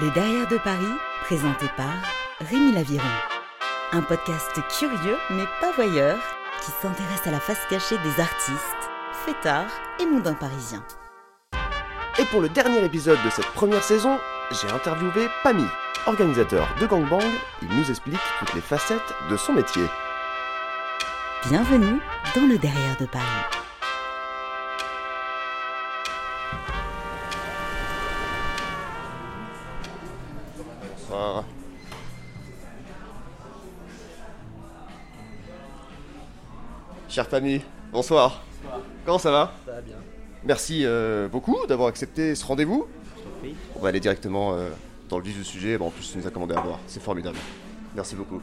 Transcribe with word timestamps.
Le 0.00 0.10
Derrière 0.12 0.48
de 0.48 0.56
Paris, 0.56 0.94
présenté 1.24 1.66
par 1.76 1.92
Rémi 2.40 2.72
Laviron. 2.72 3.04
Un 3.92 4.00
podcast 4.00 4.50
curieux 4.78 5.18
mais 5.28 5.44
pas 5.60 5.72
voyeur 5.72 6.18
qui 6.64 6.70
s'intéresse 6.70 7.26
à 7.26 7.30
la 7.30 7.38
face 7.38 7.60
cachée 7.68 7.98
des 7.98 8.18
artistes, 8.18 8.90
fêtards 9.26 9.70
et 10.00 10.06
mondains 10.06 10.32
parisiens. 10.32 10.82
Et 12.18 12.24
pour 12.30 12.40
le 12.40 12.48
dernier 12.48 12.82
épisode 12.82 13.18
de 13.26 13.30
cette 13.30 13.48
première 13.48 13.84
saison, 13.84 14.18
j'ai 14.50 14.72
interviewé 14.72 15.28
Pami, 15.42 15.66
organisateur 16.06 16.66
de 16.80 16.86
Gangbang. 16.86 17.20
Il 17.60 17.68
nous 17.68 17.90
explique 17.90 18.20
toutes 18.38 18.54
les 18.54 18.62
facettes 18.62 19.14
de 19.28 19.36
son 19.36 19.52
métier. 19.52 19.84
Bienvenue 21.50 22.00
dans 22.34 22.46
le 22.46 22.56
Derrière 22.56 22.96
de 22.98 23.04
Paris. 23.04 23.59
Cher 37.10 37.26
Pami, 37.26 37.60
bonsoir. 37.92 38.44
Comment 39.04 39.18
ça 39.18 39.32
va 39.32 39.52
Ça 39.66 39.72
va 39.72 39.80
bien. 39.80 39.96
Merci 40.44 40.82
euh, 40.84 41.26
beaucoup 41.26 41.66
d'avoir 41.66 41.88
accepté 41.88 42.36
ce 42.36 42.44
rendez-vous. 42.46 42.86
On 43.74 43.80
va 43.80 43.88
aller 43.88 43.98
directement 43.98 44.54
euh, 44.54 44.68
dans 45.08 45.18
le 45.18 45.24
vif 45.24 45.36
du 45.36 45.42
sujet. 45.42 45.76
Bon, 45.76 45.88
en 45.88 45.90
plus, 45.90 46.08
tu 46.08 46.18
nous 46.18 46.26
as 46.28 46.30
commandé 46.30 46.54
à 46.54 46.60
boire. 46.60 46.78
C'est 46.86 47.02
formidable. 47.02 47.36
Merci 47.96 48.14
beaucoup. 48.14 48.40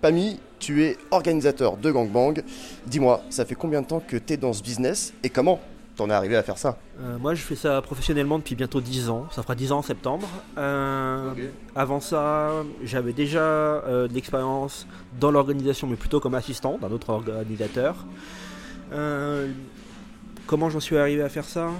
Pami, 0.00 0.40
tu 0.60 0.82
es 0.82 0.96
organisateur 1.10 1.76
de 1.76 1.90
Gangbang. 1.90 2.42
Dis-moi, 2.86 3.20
ça 3.28 3.44
fait 3.44 3.54
combien 3.54 3.82
de 3.82 3.86
temps 3.86 4.00
que 4.00 4.16
tu 4.16 4.32
es 4.32 4.36
dans 4.38 4.54
ce 4.54 4.62
business 4.62 5.12
et 5.22 5.28
comment 5.28 5.60
t'en 6.04 6.10
es 6.10 6.14
arrivé 6.14 6.36
à 6.36 6.42
faire 6.42 6.58
ça 6.58 6.78
Euh, 7.00 7.18
moi, 7.18 7.34
je 7.34 7.42
fais 7.42 7.54
ça 7.56 7.80
professionnellement 7.82 8.38
depuis 8.38 8.54
bientôt 8.54 8.80
10 8.80 9.08
ans. 9.10 9.26
Ça 9.32 9.42
fera 9.42 9.54
10 9.54 9.72
ans 9.72 9.78
en 9.78 9.82
septembre. 9.82 10.28
Euh. 10.58 11.32
Avant 11.74 12.00
ça, 12.00 12.50
j'avais 12.82 13.12
déjà 13.12 13.40
euh, 13.40 14.08
de 14.08 14.14
l'expérience 14.14 14.86
dans 15.20 15.30
l'organisation, 15.30 15.86
mais 15.86 15.96
plutôt 15.96 16.20
comme 16.20 16.34
assistant 16.34 16.78
d'un 16.80 16.90
autre 16.90 17.10
organisateur. 17.10 18.04
Comment 20.46 20.68
j'en 20.70 20.80
suis 20.80 20.96
arrivé 20.98 21.22
à 21.22 21.28
faire 21.28 21.44
ça? 21.44 21.70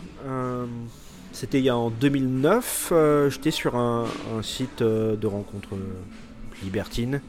C'était 1.33 1.59
il 1.59 1.65
y 1.65 1.69
a 1.69 1.77
en 1.77 1.91
2009. 1.91 2.89
euh, 2.93 3.31
J'étais 3.31 3.51
sur 3.51 3.77
un, 3.77 4.05
un 4.39 4.43
site 4.43 4.83
de 4.83 5.27
rencontres 5.27 5.75
euh, 5.75 5.79
libertines. 6.63 7.21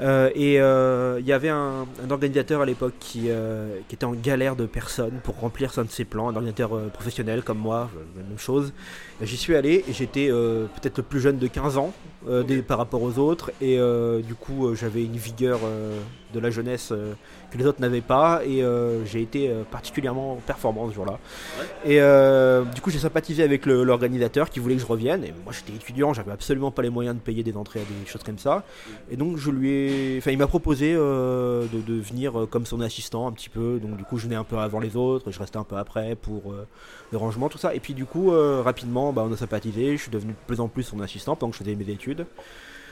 Euh, 0.00 0.30
et 0.34 0.60
euh, 0.60 1.18
il 1.20 1.26
y 1.26 1.32
avait 1.32 1.48
un, 1.48 1.86
organisateur 2.10 2.60
à 2.60 2.66
l'époque 2.66 2.94
qui, 2.98 3.26
euh, 3.28 3.78
qui 3.88 3.94
était 3.94 4.04
en 4.04 4.12
galère 4.12 4.56
de 4.56 4.66
personnes 4.66 5.20
pour 5.22 5.38
remplir 5.38 5.72
un 5.78 5.84
de 5.84 5.90
ses 5.90 6.04
plans, 6.04 6.28
un 6.28 6.34
organisateur 6.34 6.90
professionnel 6.90 7.42
comme 7.42 7.58
moi, 7.58 7.90
la 8.16 8.22
même 8.22 8.38
chose. 8.38 8.72
Et 9.22 9.26
J'y 9.26 9.36
suis 9.36 9.54
allé 9.54 9.84
et 9.88 9.92
j'étais 9.92 10.28
euh, 10.30 10.66
peut-être 10.80 10.96
le 10.98 11.02
plus 11.04 11.20
jeune 11.20 11.38
de 11.38 11.46
15 11.46 11.78
ans 11.78 11.92
euh, 12.28 12.42
des- 12.42 12.62
par 12.62 12.78
rapport 12.78 13.02
aux 13.02 13.18
autres 13.18 13.52
et 13.60 13.78
euh, 13.78 14.20
du 14.22 14.34
coup 14.34 14.74
j'avais 14.74 15.04
une 15.04 15.16
vigueur 15.16 15.60
de 16.32 16.40
la 16.40 16.50
jeunesse 16.50 16.92
que 17.52 17.58
les 17.58 17.64
autres 17.66 17.80
n'avaient 17.80 18.00
pas 18.00 18.42
et 18.44 18.64
j'ai 19.06 19.22
été 19.22 19.48
particulièrement 19.70 20.36
performant 20.44 20.88
ce 20.88 20.94
jour-là. 20.94 21.18
Et 21.84 22.00
du 22.74 22.80
coup 22.80 22.90
j'ai 22.90 22.98
sympathisé 22.98 23.44
avec 23.44 23.66
l'organisateur 23.66 24.50
qui 24.50 24.58
voulait 24.58 24.74
que 24.74 24.80
je 24.80 24.86
revienne 24.86 25.22
et 25.22 25.32
moi 25.44 25.52
j'étais 25.52 25.72
étudiant, 25.76 26.12
j'avais 26.12 26.32
absolument 26.32 26.72
pas 26.72 26.82
les 26.82 26.90
moyens 26.90 27.14
de 27.14 27.20
payer 27.20 27.44
des 27.44 27.56
entrées 27.56 27.80
à 27.80 27.84
des 27.84 28.10
choses 28.10 28.24
comme 28.24 28.38
ça. 28.38 28.64
Et 29.12 29.16
donc 29.16 29.36
je 29.36 29.50
lui 29.52 29.70
ai, 29.70 30.18
enfin 30.18 30.32
il 30.32 30.38
m'a 30.38 30.48
proposé 30.48 30.94
de, 30.94 31.68
de 31.86 32.00
venir 32.00 32.46
comme 32.50 32.66
son 32.66 32.80
assistant 32.80 33.28
un 33.28 33.32
petit 33.32 33.48
peu. 33.48 33.78
Donc 33.78 33.96
du 33.96 34.02
coup 34.02 34.18
je 34.18 34.24
venais 34.24 34.34
un 34.36 34.44
peu 34.44 34.58
avant 34.58 34.80
les 34.80 34.96
autres, 34.96 35.28
et 35.28 35.32
je 35.32 35.38
restais 35.38 35.58
un 35.58 35.64
peu 35.64 35.76
après 35.76 36.16
pour 36.16 36.52
le 37.12 37.18
rangement 37.18 37.48
tout 37.48 37.58
ça. 37.58 37.76
Et 37.76 37.80
puis 37.80 37.94
du 37.94 38.06
coup 38.06 38.32
euh, 38.32 38.60
bah, 39.12 39.24
on 39.28 39.32
a 39.32 39.36
sympathisé. 39.36 39.96
Je 39.96 40.02
suis 40.02 40.10
devenu 40.10 40.32
de 40.32 40.38
plus 40.46 40.60
en 40.60 40.68
plus 40.68 40.82
son 40.84 41.00
assistant 41.00 41.36
pendant 41.36 41.50
que 41.50 41.58
je 41.58 41.62
faisais 41.64 41.74
mes 41.76 41.88
études. 41.90 42.26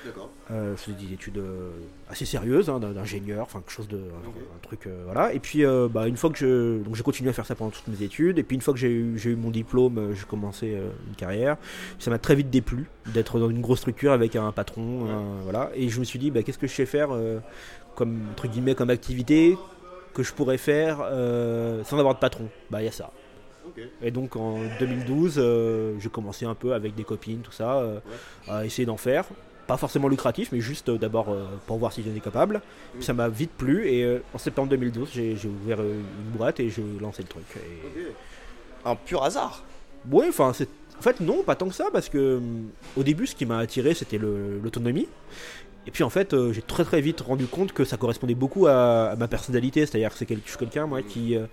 D'accord. 0.05 0.31
Euh, 0.51 0.75
je 0.77 0.83
faisais 0.83 0.97
des 0.97 1.13
études 1.15 1.39
euh, 1.39 1.71
assez 2.11 2.25
sérieuses 2.25 2.69
hein, 2.69 2.81
d'ingénieur, 2.81 3.43
enfin 3.43 3.61
quelque 3.61 3.71
chose 3.71 3.87
de, 3.87 3.99
un, 3.99 4.57
un 4.57 4.59
truc 4.61 4.89
euh, 4.89 5.03
voilà. 5.05 5.33
Et 5.33 5.39
puis 5.39 5.63
bah, 5.93 6.09
une 6.09 6.17
fois 6.17 6.29
que 6.31 6.39
je, 6.39 6.83
donc 6.83 6.97
j'ai 6.97 7.05
continué 7.05 7.31
à 7.31 7.33
faire 7.33 7.47
ça 7.47 7.55
pendant 7.55 7.71
toutes 7.71 7.87
mes 7.87 8.03
études. 8.05 8.37
Et 8.39 8.43
puis 8.43 8.57
une 8.57 8.63
fois 8.63 8.75
que 8.75 8.81
j'ai 8.81 8.91
eu, 8.91 9.37
mon 9.37 9.51
diplôme, 9.51 10.13
j'ai 10.13 10.25
commencé 10.25 10.77
une 11.09 11.15
carrière. 11.15 11.57
Ça 12.01 12.11
m'a 12.11 12.19
très 12.19 12.35
vite 12.35 12.51
déplu 12.51 12.89
d'être 13.15 13.39
dans 13.39 13.49
une 13.49 13.61
grosse 13.61 13.79
structure 13.79 14.11
avec 14.11 14.35
un 14.35 14.51
patron, 14.51 15.07
un- 15.09 15.43
voilà. 15.45 15.71
Et 15.77 15.89
je 15.89 16.01
me 16.01 16.05
suis 16.05 16.19
dit 16.19 16.33
bah, 16.33 16.43
qu'est-ce 16.43 16.59
que 16.59 16.67
je 16.67 16.75
sais 16.75 16.87
faire 16.87 17.11
comme 17.95 18.19
entre 18.33 18.49
guillemets 18.49 18.75
comme 18.75 18.91
activité 18.91 19.57
que 20.15 20.25
je 20.25 20.33
pourrais 20.33 20.59
faire 20.59 20.97
sans 21.85 21.99
avoir 22.01 22.15
de 22.17 22.19
patron? 22.21 22.49
Bah 22.71 22.83
il 22.83 22.87
y 22.87 22.89
a 22.89 22.93
ça. 22.93 23.13
Et 24.03 24.11
donc 24.11 24.37
en 24.37 24.59
2012, 24.81 25.35
euh, 25.39 25.95
j'ai 26.01 26.09
commencé 26.09 26.45
un 26.45 26.55
peu 26.55 26.75
avec 26.75 26.95
des 26.95 27.05
copines, 27.05 27.41
tout 27.41 27.53
ça, 27.53 27.79
euh, 27.79 27.99
à 28.49 28.65
essayer 28.65 28.87
d'en 28.87 28.97
faire. 28.97 29.25
Pas 29.67 29.77
forcément 29.77 30.09
lucratif, 30.09 30.51
mais 30.53 30.61
juste 30.61 30.89
euh, 30.89 30.99
d'abord 30.99 31.35
pour 31.67 31.79
voir 31.79 31.93
si 31.93 32.03
j'en 32.03 32.11
étais 32.11 32.21
capable. 32.21 32.61
Puis 32.95 33.05
ça 33.05 33.13
m'a 33.15 33.29
vite 33.29 33.53
plu 33.57 33.89
et 33.89 34.19
en 34.35 34.39
septembre 34.39 34.69
2012, 34.71 35.11
j'ai 35.13 35.37
ouvert 35.65 35.81
une 35.81 36.03
boîte 36.37 36.61
et 36.61 36.69
j'ai 36.69 36.85
lancé 37.01 37.23
le 37.23 37.29
truc. 37.29 37.45
Et... 37.57 38.09
Un 38.85 38.97
pur 38.97 39.23
hasard. 39.23 39.63
Ouais, 40.11 40.27
enfin, 40.29 40.53
c'est- 40.53 40.69
en 40.99 41.03
fait, 41.03 41.21
non, 41.21 41.43
pas 41.43 41.55
tant 41.57 41.69
que 41.69 41.75
ça, 41.75 41.87
parce 41.93 42.09
que 42.09 42.41
au 42.97 43.03
début, 43.03 43.27
ce 43.27 43.35
qui 43.35 43.47
m'a 43.47 43.59
attiré, 43.59 43.95
c'était 43.95 44.19
l'autonomie. 44.19 45.09
Et 45.87 45.91
puis 45.91 46.05
en 46.05 46.11
fait, 46.11 46.33
euh, 46.33 46.53
j'ai 46.53 46.63
très 46.63 46.85
très 46.85 47.01
vite 47.01 47.21
rendu 47.23 47.47
compte 47.47 47.73
que 47.73 47.85
ça 47.85 47.97
correspondait 47.97 48.35
beaucoup 48.37 48.67
à, 48.69 49.07
à 49.11 49.17
ma 49.17 49.27
personnalité, 49.27 49.85
c'est-à-dire 49.87 50.11
que 50.11 50.17
c'est 50.19 50.27
quel- 50.27 50.39
je 50.45 50.51
suis 50.51 50.59
quelqu'un, 50.59 50.87
moi, 50.87 51.03
qui, 51.03 51.37
euh, 51.37 51.47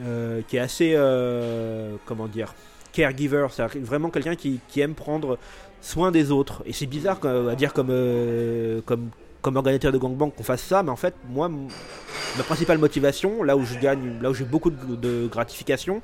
euh, 0.00 0.42
qui 0.48 0.56
est 0.56 0.60
assez, 0.60 0.94
euh, 0.96 1.96
comment 2.06 2.26
dire, 2.26 2.54
caregiver, 2.92 3.46
c'est-à-dire 3.50 3.82
vraiment 3.82 4.10
quelqu'un 4.10 4.36
qui, 4.36 4.60
aime 4.76 4.94
prendre 4.94 5.38
soin 5.80 6.10
des 6.10 6.30
autres. 6.30 6.62
Et 6.66 6.72
c'est 6.72 6.86
bizarre 6.86 7.18
à 7.24 7.54
dire 7.54 7.72
comme, 7.72 7.90
euh, 7.90 8.80
comme, 8.86 9.10
comme 9.42 9.56
organisateur 9.56 9.92
de 9.92 9.98
gangbang 9.98 10.30
qu'on 10.30 10.42
fasse 10.42 10.62
ça, 10.62 10.82
mais 10.82 10.90
en 10.90 10.96
fait, 10.96 11.14
moi, 11.28 11.48
ma 11.48 12.42
principale 12.44 12.78
motivation, 12.78 13.42
là 13.42 13.56
où 13.56 13.64
je 13.64 13.78
gagne, 13.78 14.20
là 14.22 14.30
où 14.30 14.34
j'ai 14.34 14.44
beaucoup 14.44 14.70
de, 14.70 14.96
de 14.96 15.26
gratification, 15.26 16.00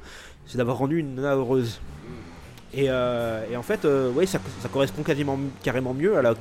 c'est 0.47 0.59
d'avoir 0.59 0.79
rendu 0.79 0.99
une 0.99 1.15
nana 1.15 1.35
heureuse. 1.35 1.81
Et, 2.73 2.87
euh, 2.89 3.45
en 3.57 3.63
fait, 3.63 3.85
euh, 3.85 4.11
ouais, 4.13 4.27
ça, 4.27 4.39
ça 4.61 4.69
correspond 4.69 5.03
quasiment 5.03 5.39
carrément 5.63 5.95
mieux 5.95 6.17
à, 6.19 6.35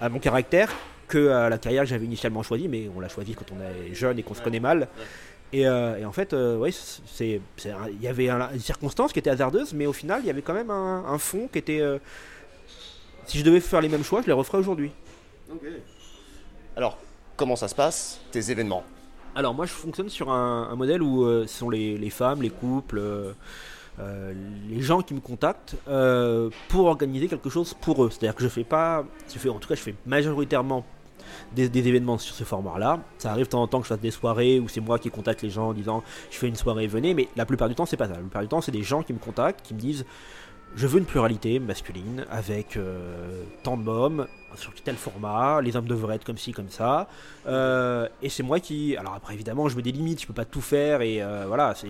à 0.00 0.08
mon 0.08 0.18
caractère 0.18 0.72
que 1.08 1.28
à 1.30 1.48
la 1.48 1.58
carrière 1.58 1.84
que 1.84 1.88
j'avais 1.88 2.04
initialement 2.04 2.42
choisie, 2.42 2.68
mais 2.68 2.88
on 2.94 3.00
l'a 3.00 3.08
choisie 3.08 3.34
quand 3.34 3.46
on 3.52 3.60
est 3.60 3.94
jeune 3.94 4.18
et 4.18 4.22
qu'on 4.22 4.34
se 4.34 4.42
connaît 4.42 4.60
mal. 4.60 4.88
Et, 5.52 5.66
euh, 5.66 5.96
et 5.98 6.04
en 6.04 6.12
fait, 6.12 6.32
euh, 6.34 6.56
ouais, 6.58 6.70
c'est, 6.72 7.40
il 7.64 8.02
y 8.02 8.06
avait 8.08 8.28
un- 8.28 8.50
une 8.52 8.60
circonstance 8.60 9.12
qui 9.12 9.18
était 9.18 9.30
hasardeuse, 9.30 9.72
mais 9.72 9.86
au 9.86 9.92
final, 9.94 10.20
il 10.22 10.26
y 10.26 10.30
avait 10.30 10.42
quand 10.42 10.52
même 10.54 10.70
un, 10.70 11.04
un 11.06 11.18
fond 11.18 11.48
qui 11.50 11.58
était. 11.58 11.80
euh, 11.80 11.98
si 13.26 13.38
je 13.38 13.44
devais 13.44 13.60
faire 13.60 13.80
les 13.80 13.88
mêmes 13.88 14.04
choix, 14.04 14.20
je 14.22 14.26
les 14.26 14.32
referais 14.32 14.58
aujourd'hui. 14.58 14.90
Alors, 16.76 16.98
comment 17.36 17.56
ça 17.56 17.68
se 17.68 17.74
passe 17.74 18.20
Tes 18.30 18.50
événements? 18.50 18.84
Alors 19.34 19.54
moi 19.54 19.66
je 19.66 19.72
fonctionne 19.72 20.08
sur 20.08 20.30
un, 20.32 20.68
un 20.70 20.74
modèle 20.74 21.02
où 21.02 21.24
ce 21.42 21.46
sont 21.46 21.70
les, 21.70 21.96
les 21.96 22.10
femmes, 22.10 22.42
les 22.42 22.50
couples, 22.50 23.00
les 24.68 24.80
gens 24.80 25.00
qui 25.02 25.14
me 25.14 25.20
contactent 25.20 25.76
pour 26.68 26.86
organiser 26.86 27.28
quelque 27.28 27.50
chose 27.50 27.74
pour 27.74 28.04
eux. 28.04 28.10
C'est-à-dire 28.10 28.34
que 28.34 28.42
je 28.42 28.48
fais 28.48 28.64
pas, 28.64 29.04
je 29.32 29.38
fais, 29.38 29.48
en 29.48 29.58
tout 29.58 29.68
cas 29.68 29.74
je 29.76 29.82
fais 29.82 29.94
majoritairement 30.06 30.84
des, 31.54 31.66
événements 31.88 32.18
sur 32.18 32.34
ce 32.34 32.44
format-là. 32.44 33.00
Ça 33.18 33.30
arrive 33.30 33.46
de 33.46 33.50
temps 33.50 33.62
en 33.62 33.66
temps 33.66 33.80
que 33.80 33.84
je 33.84 33.88
fasse 33.88 34.00
des 34.00 34.10
soirées 34.10 34.60
où 34.60 34.68
c'est 34.68 34.80
moi 34.80 34.98
qui 34.98 35.10
contacte 35.10 35.42
les 35.42 35.50
gens 35.50 35.68
en 35.68 35.72
disant 35.72 36.02
je 36.30 36.38
fais 36.38 36.48
une 36.48 36.56
soirée, 36.56 36.86
venez, 36.86 37.14
mais 37.14 37.28
la 37.36 37.46
plupart 37.46 37.68
du 37.68 37.74
temps 37.74 37.86
c'est 37.86 37.96
pas 37.96 38.08
ça. 38.08 38.14
La 38.14 38.20
plupart 38.20 38.42
du 38.42 38.48
temps 38.48 38.60
c'est 38.60 38.72
des 38.72 38.82
gens 38.82 39.02
qui 39.02 39.12
me 39.12 39.18
contactent, 39.18 39.64
qui 39.66 39.74
me 39.74 39.80
disent 39.80 40.04
je 40.76 40.86
veux 40.86 40.98
une 40.98 41.04
pluralité 41.06 41.58
masculine 41.58 42.24
avec 42.30 42.76
euh, 42.76 43.42
tant 43.62 43.76
d'hommes 43.76 44.26
sur 44.54 44.72
tel 44.74 44.96
format, 44.96 45.60
les 45.60 45.76
hommes 45.76 45.86
devraient 45.86 46.16
être 46.16 46.24
comme 46.24 46.38
ci, 46.38 46.52
comme 46.52 46.70
ça. 46.70 47.06
Euh, 47.46 48.08
et 48.22 48.28
c'est 48.28 48.42
moi 48.42 48.60
qui. 48.60 48.96
Alors 48.96 49.14
après, 49.14 49.34
évidemment, 49.34 49.68
je 49.68 49.76
mets 49.76 49.82
des 49.82 49.92
limites, 49.92 50.22
je 50.22 50.26
peux 50.26 50.32
pas 50.32 50.44
tout 50.44 50.60
faire, 50.60 51.02
et 51.02 51.22
euh, 51.22 51.44
voilà, 51.46 51.74
c'est 51.74 51.88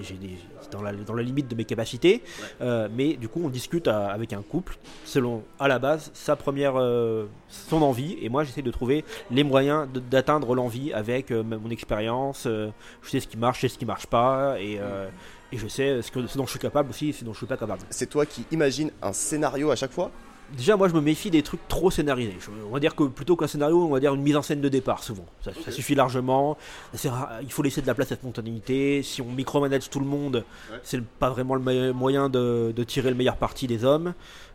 dans 0.71 0.83
la, 0.83 0.93
dans 0.93 1.15
la 1.15 1.23
limite 1.23 1.49
de 1.49 1.55
mes 1.55 1.65
capacités. 1.65 2.23
Euh, 2.61 2.89
mais 2.93 3.15
du 3.15 3.29
coup, 3.29 3.41
on 3.45 3.49
discute 3.49 3.89
à- 3.89 4.09
avec 4.09 4.33
un 4.33 4.43
couple 4.43 4.77
selon, 5.05 5.45
à 5.59 5.69
la 5.69 5.79
base, 5.79 6.11
sa 6.15 6.37
première. 6.37 6.75
son 7.49 7.83
envie, 7.83 8.19
et 8.21 8.29
moi 8.29 8.45
j'essaie 8.45 8.63
de 8.63 8.71
trouver 8.71 9.05
les 9.31 9.45
moyens 9.45 9.89
d'atteindre 10.11 10.55
l'envie 10.55 10.93
avec 10.93 11.31
mon 11.31 11.71
expérience. 11.71 12.47
je 12.47 12.71
sais 13.09 13.21
ce 13.21 13.29
qui 13.29 13.37
marche, 13.37 13.59
je 13.59 13.69
sais 13.69 13.75
ce 13.75 13.79
qui 13.79 13.87
marche 13.87 14.07
pas, 14.07 14.61
et, 14.61 14.79
et 15.53 15.59
je 15.59 15.67
sais 15.69 16.03
ce, 16.03 16.11
que, 16.11 16.27
ce 16.27 16.37
dont 16.39 16.45
je 16.47 16.51
suis 16.51 16.59
capable 16.59 16.91
aussi 16.91 17.09
et 17.11 17.13
ce 17.13 17.25
dont 17.25 17.33
je 17.33 17.39
suis 17.39 17.47
pas 17.47 17.57
capable. 17.57 17.83
C'est 17.91 18.09
toi 18.09 18.27
qui 18.27 18.45
imagines 18.53 18.91
un 19.03 19.13
scénario 19.13 19.71
à 19.71 19.77
chaque 19.77 19.93
fois? 19.93 20.11
Déjà, 20.57 20.79
moi, 20.79 20.89
je 20.89 20.95
me 20.95 21.03
méfie 21.03 21.31
des 21.31 21.43
trucs 21.43 21.69
trop 21.69 21.91
scénarisés. 21.91 22.35
Je- 22.41 22.49
on 22.67 22.73
va 22.73 22.81
dire 22.81 22.95
que 22.95 23.03
plutôt 23.05 23.37
qu'un 23.37 23.47
scénario, 23.47 23.85
on 23.85 23.91
va 23.91 24.01
dire 24.01 24.15
une 24.15 24.23
mise 24.23 24.35
en 24.35 24.41
scène 24.41 24.63
de 24.63 24.71
départ, 24.71 25.05
souvent. 25.05 25.27
Ça, 25.45 25.51
ça 25.63 25.71
suffit 25.71 25.95
largement. 25.95 26.57
Il 26.95 27.53
faut 27.53 27.63
laisser 27.63 27.83
de 27.83 27.87
la 27.87 27.95
place 27.95 28.11
à 28.13 28.15
la 28.15 28.21
spontanéité. 28.21 29.03
Si 29.03 29.21
on 29.21 29.27
micromanage 29.27 29.91
tout 29.91 30.01
le 30.01 30.07
monde, 30.07 30.45
c'est 30.83 31.03
pas 31.05 31.29
vraiment 31.29 31.55
le 31.55 31.93
moyen 31.93 32.31
de, 32.31 32.73
de 32.75 32.83
tirer 32.85 33.11
le 33.11 33.17
meilleur 33.17 33.37
parti 33.37 33.67
des 33.67 33.85
hommes. 33.85 34.15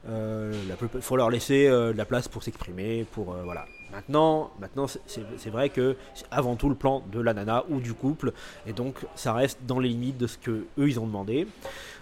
Euh, 0.09 0.51
Il 0.95 1.01
faut 1.01 1.15
leur 1.15 1.29
laisser 1.29 1.67
euh, 1.67 1.93
de 1.93 1.97
la 1.99 2.05
place 2.05 2.27
pour 2.27 2.41
s'exprimer, 2.41 3.05
pour 3.11 3.33
euh, 3.33 3.43
voilà. 3.43 3.65
Maintenant, 3.93 4.51
maintenant 4.59 4.87
c'est 4.87 5.49
vrai 5.49 5.69
que 5.69 5.95
c'est 6.15 6.25
avant 6.31 6.55
tout 6.55 6.67
le 6.67 6.75
plan 6.75 7.03
de 7.11 7.19
la 7.19 7.33
nana 7.33 7.63
ou 7.69 7.79
du 7.79 7.93
couple, 7.93 8.33
et 8.65 8.73
donc 8.73 8.95
ça 9.15 9.33
reste 9.33 9.59
dans 9.67 9.79
les 9.79 9.89
limites 9.89 10.17
de 10.17 10.25
ce 10.25 10.37
que 10.37 10.65
eux 10.79 10.89
ils 10.89 10.99
ont 10.99 11.05
demandé. 11.05 11.47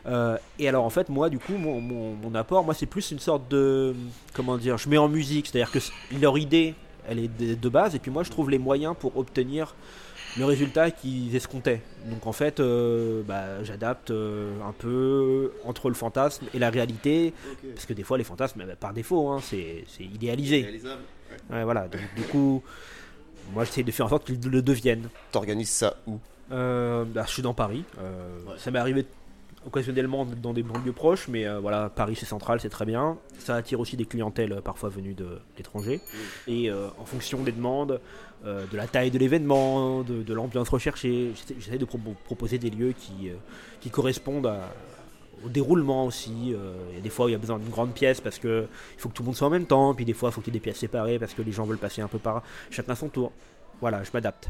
Euh, 0.05 0.37
et 0.57 0.69
alors 0.69 0.85
en 0.85 0.89
fait, 0.89 1.09
moi 1.09 1.29
du 1.29 1.37
coup, 1.37 1.57
mon, 1.57 1.81
mon, 1.81 2.35
apport, 2.35 2.63
moi 2.63 2.73
c'est 2.73 2.85
plus 2.85 3.11
une 3.11 3.19
sorte 3.19 3.49
de, 3.49 3.93
comment 4.33 4.57
dire, 4.57 4.77
je 4.77 4.87
mets 4.87 4.97
en 4.97 5.09
musique, 5.09 5.47
c'est-à-dire 5.47 5.71
que 5.71 5.79
leur 6.19 6.37
idée, 6.37 6.75
elle 7.09 7.19
est 7.19 7.27
de, 7.27 7.69
base, 7.69 7.93
et 7.93 7.99
puis 7.99 8.09
moi 8.09 8.23
je 8.23 8.31
trouve 8.31 8.49
les 8.49 8.59
moyens 8.59 8.95
pour 8.97 9.17
obtenir 9.17 9.75
le 10.37 10.45
résultat 10.45 10.91
qu'ils 10.91 11.35
escomptaient. 11.35 11.81
Donc 12.05 12.25
en 12.25 12.31
fait, 12.31 12.61
euh, 12.61 13.21
bah, 13.23 13.63
j'adapte 13.63 14.11
euh, 14.11 14.53
un 14.65 14.71
peu 14.71 15.51
entre 15.65 15.89
le 15.89 15.95
fantasme 15.95 16.45
et 16.53 16.59
la 16.59 16.69
réalité, 16.69 17.33
parce 17.75 17.85
que 17.85 17.93
des 17.93 18.03
fois 18.03 18.17
les 18.17 18.23
fantasmes, 18.23 18.63
bah, 18.65 18.75
par 18.79 18.93
défaut, 18.93 19.27
hein, 19.27 19.39
c'est 19.41 19.83
idéalisé. 19.99 20.79
Ouais. 21.49 21.63
voilà, 21.63 21.87
donc 21.87 22.01
du 22.15 22.23
coup, 22.23 22.63
moi 23.53 23.63
j'essaie 23.65 23.83
de 23.83 23.91
faire 23.91 24.05
en 24.05 24.09
sorte 24.09 24.25
qu'ils 24.25 24.39
le 24.49 24.61
deviennent. 24.61 25.09
T'organises 25.31 25.69
ça 25.69 25.97
où? 26.07 26.19
Euh, 26.51 27.05
bah, 27.05 27.23
Je 27.27 27.31
suis 27.31 27.41
dans 27.41 27.53
Paris. 27.53 27.83
Ça 28.57 28.71
m'est 28.71 28.79
arrivé 28.79 29.05
occasionnellement 29.65 30.25
dans 30.25 30.53
des 30.53 30.63
banlieues 30.63 30.91
proches, 30.91 31.27
mais 31.27 31.47
voilà, 31.59 31.89
Paris 31.89 32.15
c'est 32.15 32.25
central, 32.25 32.59
c'est 32.59 32.69
très 32.69 32.85
bien. 32.85 33.17
Ça 33.39 33.55
attire 33.55 33.79
aussi 33.79 33.95
des 33.95 34.05
clientèles 34.05 34.61
parfois 34.63 34.89
venues 34.89 35.13
de 35.13 35.39
l'étranger. 35.57 36.01
Et 36.47 36.71
en 36.71 37.05
fonction 37.05 37.43
des 37.43 37.51
demandes, 37.51 37.99
euh, 38.43 38.65
de 38.71 38.75
la 38.75 38.87
taille 38.87 39.11
de 39.11 39.19
l'événement, 39.19 40.01
de, 40.01 40.33
l'ambiance 40.33 40.69
recherchée. 40.69 41.31
J'essaie 41.59 41.77
de 41.77 41.85
proposer 41.85 42.57
des 42.57 42.71
lieux 42.71 42.93
qui, 42.93 43.29
euh, 43.29 43.35
qui 43.81 43.91
correspondent 43.91 44.51
au 45.45 45.49
déroulement 45.49 46.05
aussi. 46.05 46.53
Euh, 46.53 46.73
il 46.91 46.95
y 46.95 46.99
a 46.99 47.01
des 47.01 47.09
fois 47.09 47.25
où 47.25 47.29
il 47.29 47.33
y 47.33 47.35
a 47.35 47.37
besoin 47.37 47.59
d'une 47.59 47.69
grande 47.69 47.93
pièce 47.93 48.21
parce 48.21 48.39
qu'il 48.39 48.67
faut 48.97 49.09
que 49.09 49.13
tout 49.13 49.23
le 49.23 49.27
monde 49.27 49.35
soit 49.35 49.47
en 49.47 49.51
même 49.51 49.65
temps, 49.65 49.93
puis 49.93 50.05
des 50.05 50.13
fois 50.13 50.29
il 50.29 50.31
faut 50.33 50.41
qu'il 50.41 50.53
y 50.53 50.57
ait 50.57 50.59
des 50.59 50.63
pièces 50.63 50.79
séparées 50.79 51.19
parce 51.19 51.33
que 51.33 51.41
les 51.41 51.51
gens 51.51 51.65
veulent 51.65 51.77
passer 51.77 52.01
un 52.01 52.07
peu 52.07 52.19
par 52.19 52.43
chacun 52.69 52.95
son 52.95 53.09
tour. 53.09 53.31
Voilà, 53.79 54.03
je 54.03 54.11
m'adapte. 54.13 54.49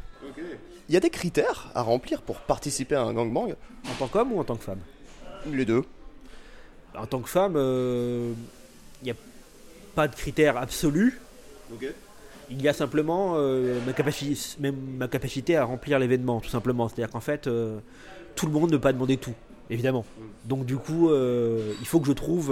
Il 0.90 0.94
y 0.94 0.98
a 0.98 1.00
des 1.00 1.10
critères 1.10 1.70
à 1.74 1.82
remplir 1.82 2.22
pour 2.22 2.40
participer 2.42 2.96
à 2.96 3.04
un 3.04 3.14
gangbang 3.14 3.56
En 3.90 3.94
tant 3.98 4.08
qu'homme 4.08 4.34
ou 4.34 4.40
en 4.40 4.44
tant 4.44 4.58
que 4.58 4.64
femme? 4.64 4.82
Les 5.50 5.66
deux. 5.66 5.84
En 6.96 7.06
tant 7.06 7.22
que 7.22 7.30
femme, 7.30 7.54
il 7.56 9.06
n'y 9.06 9.12
a 9.12 9.16
pas 9.96 10.08
de 10.08 10.16
critères 10.16 10.58
absolus. 10.58 11.20
Il 12.50 12.62
y 12.62 12.68
a 12.68 12.74
simplement 12.74 13.36
euh, 13.36 13.80
ma, 13.86 13.94
capacité, 13.94 14.38
même 14.60 14.76
ma 14.98 15.08
capacité 15.08 15.56
à 15.56 15.64
remplir 15.64 16.00
l'événement, 16.00 16.42
tout 16.42 16.50
simplement. 16.50 16.90
C'est-à-dire 16.90 17.10
qu'en 17.10 17.22
fait, 17.22 17.48
euh, 17.48 17.80
tout 18.36 18.46
le 18.46 18.52
monde 18.52 18.72
ne 18.72 18.76
peut 18.76 18.82
pas 18.82 18.94
demander 18.94 19.16
tout, 19.16 19.34
évidemment. 19.70 20.06
Donc 20.46 20.66
du 20.66 20.78
coup, 20.78 21.10
euh, 21.10 21.74
il 21.80 21.88
faut 21.88 22.00
que 22.00 22.08
je 22.08 22.14
trouve 22.14 22.50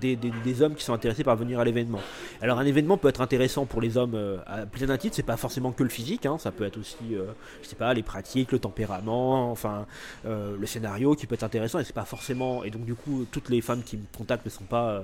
des, 0.00 0.62
hommes 0.62 0.74
qui 0.74 0.84
sont 0.84 0.92
intéressés 0.92 1.24
par 1.24 1.36
venir 1.36 1.58
à 1.60 1.64
l'événement. 1.64 2.00
Alors 2.40 2.58
un 2.58 2.66
événement 2.66 2.96
peut 2.96 3.08
être 3.08 3.20
intéressant 3.20 3.66
pour 3.66 3.80
les 3.80 3.96
hommes 3.96 4.16
à 4.46 4.66
plus 4.66 4.86
d'un 4.86 4.96
titre, 4.96 5.16
c'est 5.16 5.22
pas 5.22 5.36
forcément 5.36 5.72
que 5.72 5.82
le 5.82 5.88
physique, 5.88 6.26
hein. 6.26 6.38
ça 6.38 6.52
peut 6.52 6.64
être 6.64 6.78
aussi, 6.78 7.16
je 7.62 7.68
sais 7.68 7.76
pas, 7.76 7.92
les 7.94 8.02
pratiques, 8.02 8.52
le 8.52 8.58
tempérament, 8.58 9.50
enfin 9.50 9.86
le 10.24 10.66
scénario 10.66 11.14
qui 11.14 11.26
peut 11.26 11.34
être 11.34 11.44
intéressant 11.44 11.78
et 11.78 11.84
c'est 11.84 11.92
pas 11.92 12.04
forcément. 12.04 12.64
Et 12.64 12.70
donc 12.70 12.84
du 12.84 12.94
coup, 12.94 13.26
toutes 13.30 13.48
les 13.48 13.60
femmes 13.60 13.82
qui 13.82 13.96
me 13.96 14.04
contactent 14.16 14.44
ne 14.44 14.50
sont 14.50 14.64
pas 14.64 15.02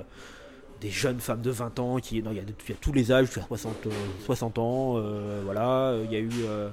des 0.81 0.91
jeunes 0.91 1.21
femmes 1.21 1.43
de 1.43 1.51
20 1.51 1.79
ans, 1.79 1.97
qui, 1.99 2.23
non, 2.23 2.31
il, 2.31 2.39
y 2.39 2.41
a, 2.41 2.75
tous 2.81 2.93
les 2.93 3.13
âges, 3.13 3.27
jusqu'à 3.27 3.43
60, 3.43 3.89
60 4.25 4.59
ans, 4.59 4.95
euh, 4.97 5.43
voilà, 5.45 5.95
il 6.05 6.13
y 6.13 6.17
a 6.17 6.21
eu 6.21 6.31
euh, 6.45 6.71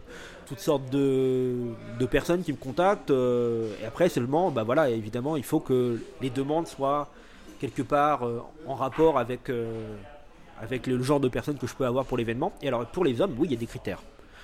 toutes 0.47 0.59
sortes 0.59 0.89
de, 0.89 1.73
personnes 2.09 2.43
qui 2.43 2.51
me 2.51 2.57
contactent, 2.57 3.11
euh, 3.11 3.71
et 3.81 3.85
après 3.85 4.09
seulement, 4.09 4.51
bah 4.51 4.63
voilà, 4.63 4.89
évidemment, 4.89 5.35
il 5.35 5.43
faut 5.43 5.59
que 5.59 5.99
les 6.21 6.29
demandes 6.29 6.67
soient 6.67 7.09
quelque 7.59 7.81
part 7.81 8.21
en 8.67 8.75
rapport 8.75 9.17
avec, 9.17 9.51
avec 10.61 10.85
le 10.85 11.01
genre 11.01 11.19
de 11.19 11.27
personnes 11.27 11.57
que 11.57 11.65
je 11.65 11.73
peux 11.73 11.85
avoir 11.85 12.05
pour 12.05 12.17
l'événement. 12.17 12.53
Et 12.61 12.67
alors 12.67 12.85
pour 12.85 13.03
les 13.03 13.19
hommes, 13.19 13.35
oui, 13.39 13.47
il 13.49 13.53
y 13.53 13.55
a 13.55 13.59
des 13.59 13.65
critères. 13.65 14.01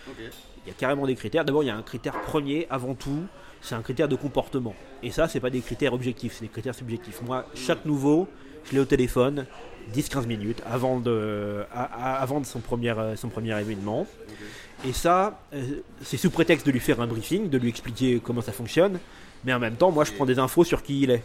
Il 0.07 0.69
y 0.69 0.71
a 0.71 0.73
carrément 0.73 1.05
des 1.05 1.15
critères. 1.15 1.45
D'abord, 1.45 1.63
il 1.63 1.67
y 1.67 1.69
a 1.69 1.75
un 1.75 1.81
critère 1.81 2.19
premier, 2.21 2.67
avant 2.69 2.93
tout, 2.93 3.25
c'est 3.61 3.75
un 3.75 3.81
critère 3.81 4.07
de 4.07 4.15
comportement. 4.15 4.75
Et 5.01 5.11
ça, 5.11 5.27
c'est 5.27 5.39
pas 5.39 5.49
des 5.49 5.61
critères 5.61 5.93
objectifs, 5.93 6.33
c'est 6.33 6.45
des 6.45 6.51
critères 6.51 6.75
subjectifs. 6.75 7.21
Moi, 7.21 7.45
chaque 7.55 7.85
nouveau, 7.85 8.27
je 8.65 8.73
l'ai 8.73 8.79
au 8.79 8.85
téléphone 8.85 9.45
10-15 9.93 10.25
minutes 10.25 10.61
avant 10.65 10.99
de, 10.99 11.65
avant 11.73 12.39
de 12.39 12.45
son, 12.45 12.59
premier, 12.59 12.91
euh, 12.91 13.15
son 13.15 13.29
premier 13.29 13.59
événement. 13.59 14.07
Et 14.85 14.93
ça, 14.93 15.39
euh, 15.53 15.81
c'est 16.01 16.17
sous 16.17 16.29
prétexte 16.29 16.65
de 16.65 16.71
lui 16.71 16.79
faire 16.79 16.99
un 17.01 17.07
briefing, 17.07 17.49
de 17.49 17.57
lui 17.57 17.69
expliquer 17.69 18.19
comment 18.23 18.41
ça 18.41 18.51
fonctionne. 18.51 18.99
Mais 19.45 19.53
en 19.53 19.59
même 19.59 19.75
temps, 19.75 19.91
moi, 19.91 20.03
je 20.03 20.11
prends 20.11 20.25
des 20.25 20.39
infos 20.39 20.63
sur 20.63 20.83
qui 20.83 21.01
il 21.01 21.11
est. 21.11 21.23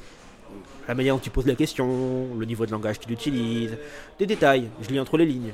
La 0.87 0.95
manière 0.95 1.15
dont 1.15 1.21
il 1.23 1.31
pose 1.31 1.47
la 1.47 1.55
question, 1.55 2.35
le 2.39 2.47
niveau 2.47 2.65
de 2.65 2.71
langage 2.71 2.99
qu'il 2.99 3.13
utilise, 3.13 3.77
des 4.19 4.27
détails. 4.27 4.71
Je 4.81 4.89
lis 4.89 4.99
entre 4.99 5.19
les 5.19 5.27
lignes. 5.27 5.53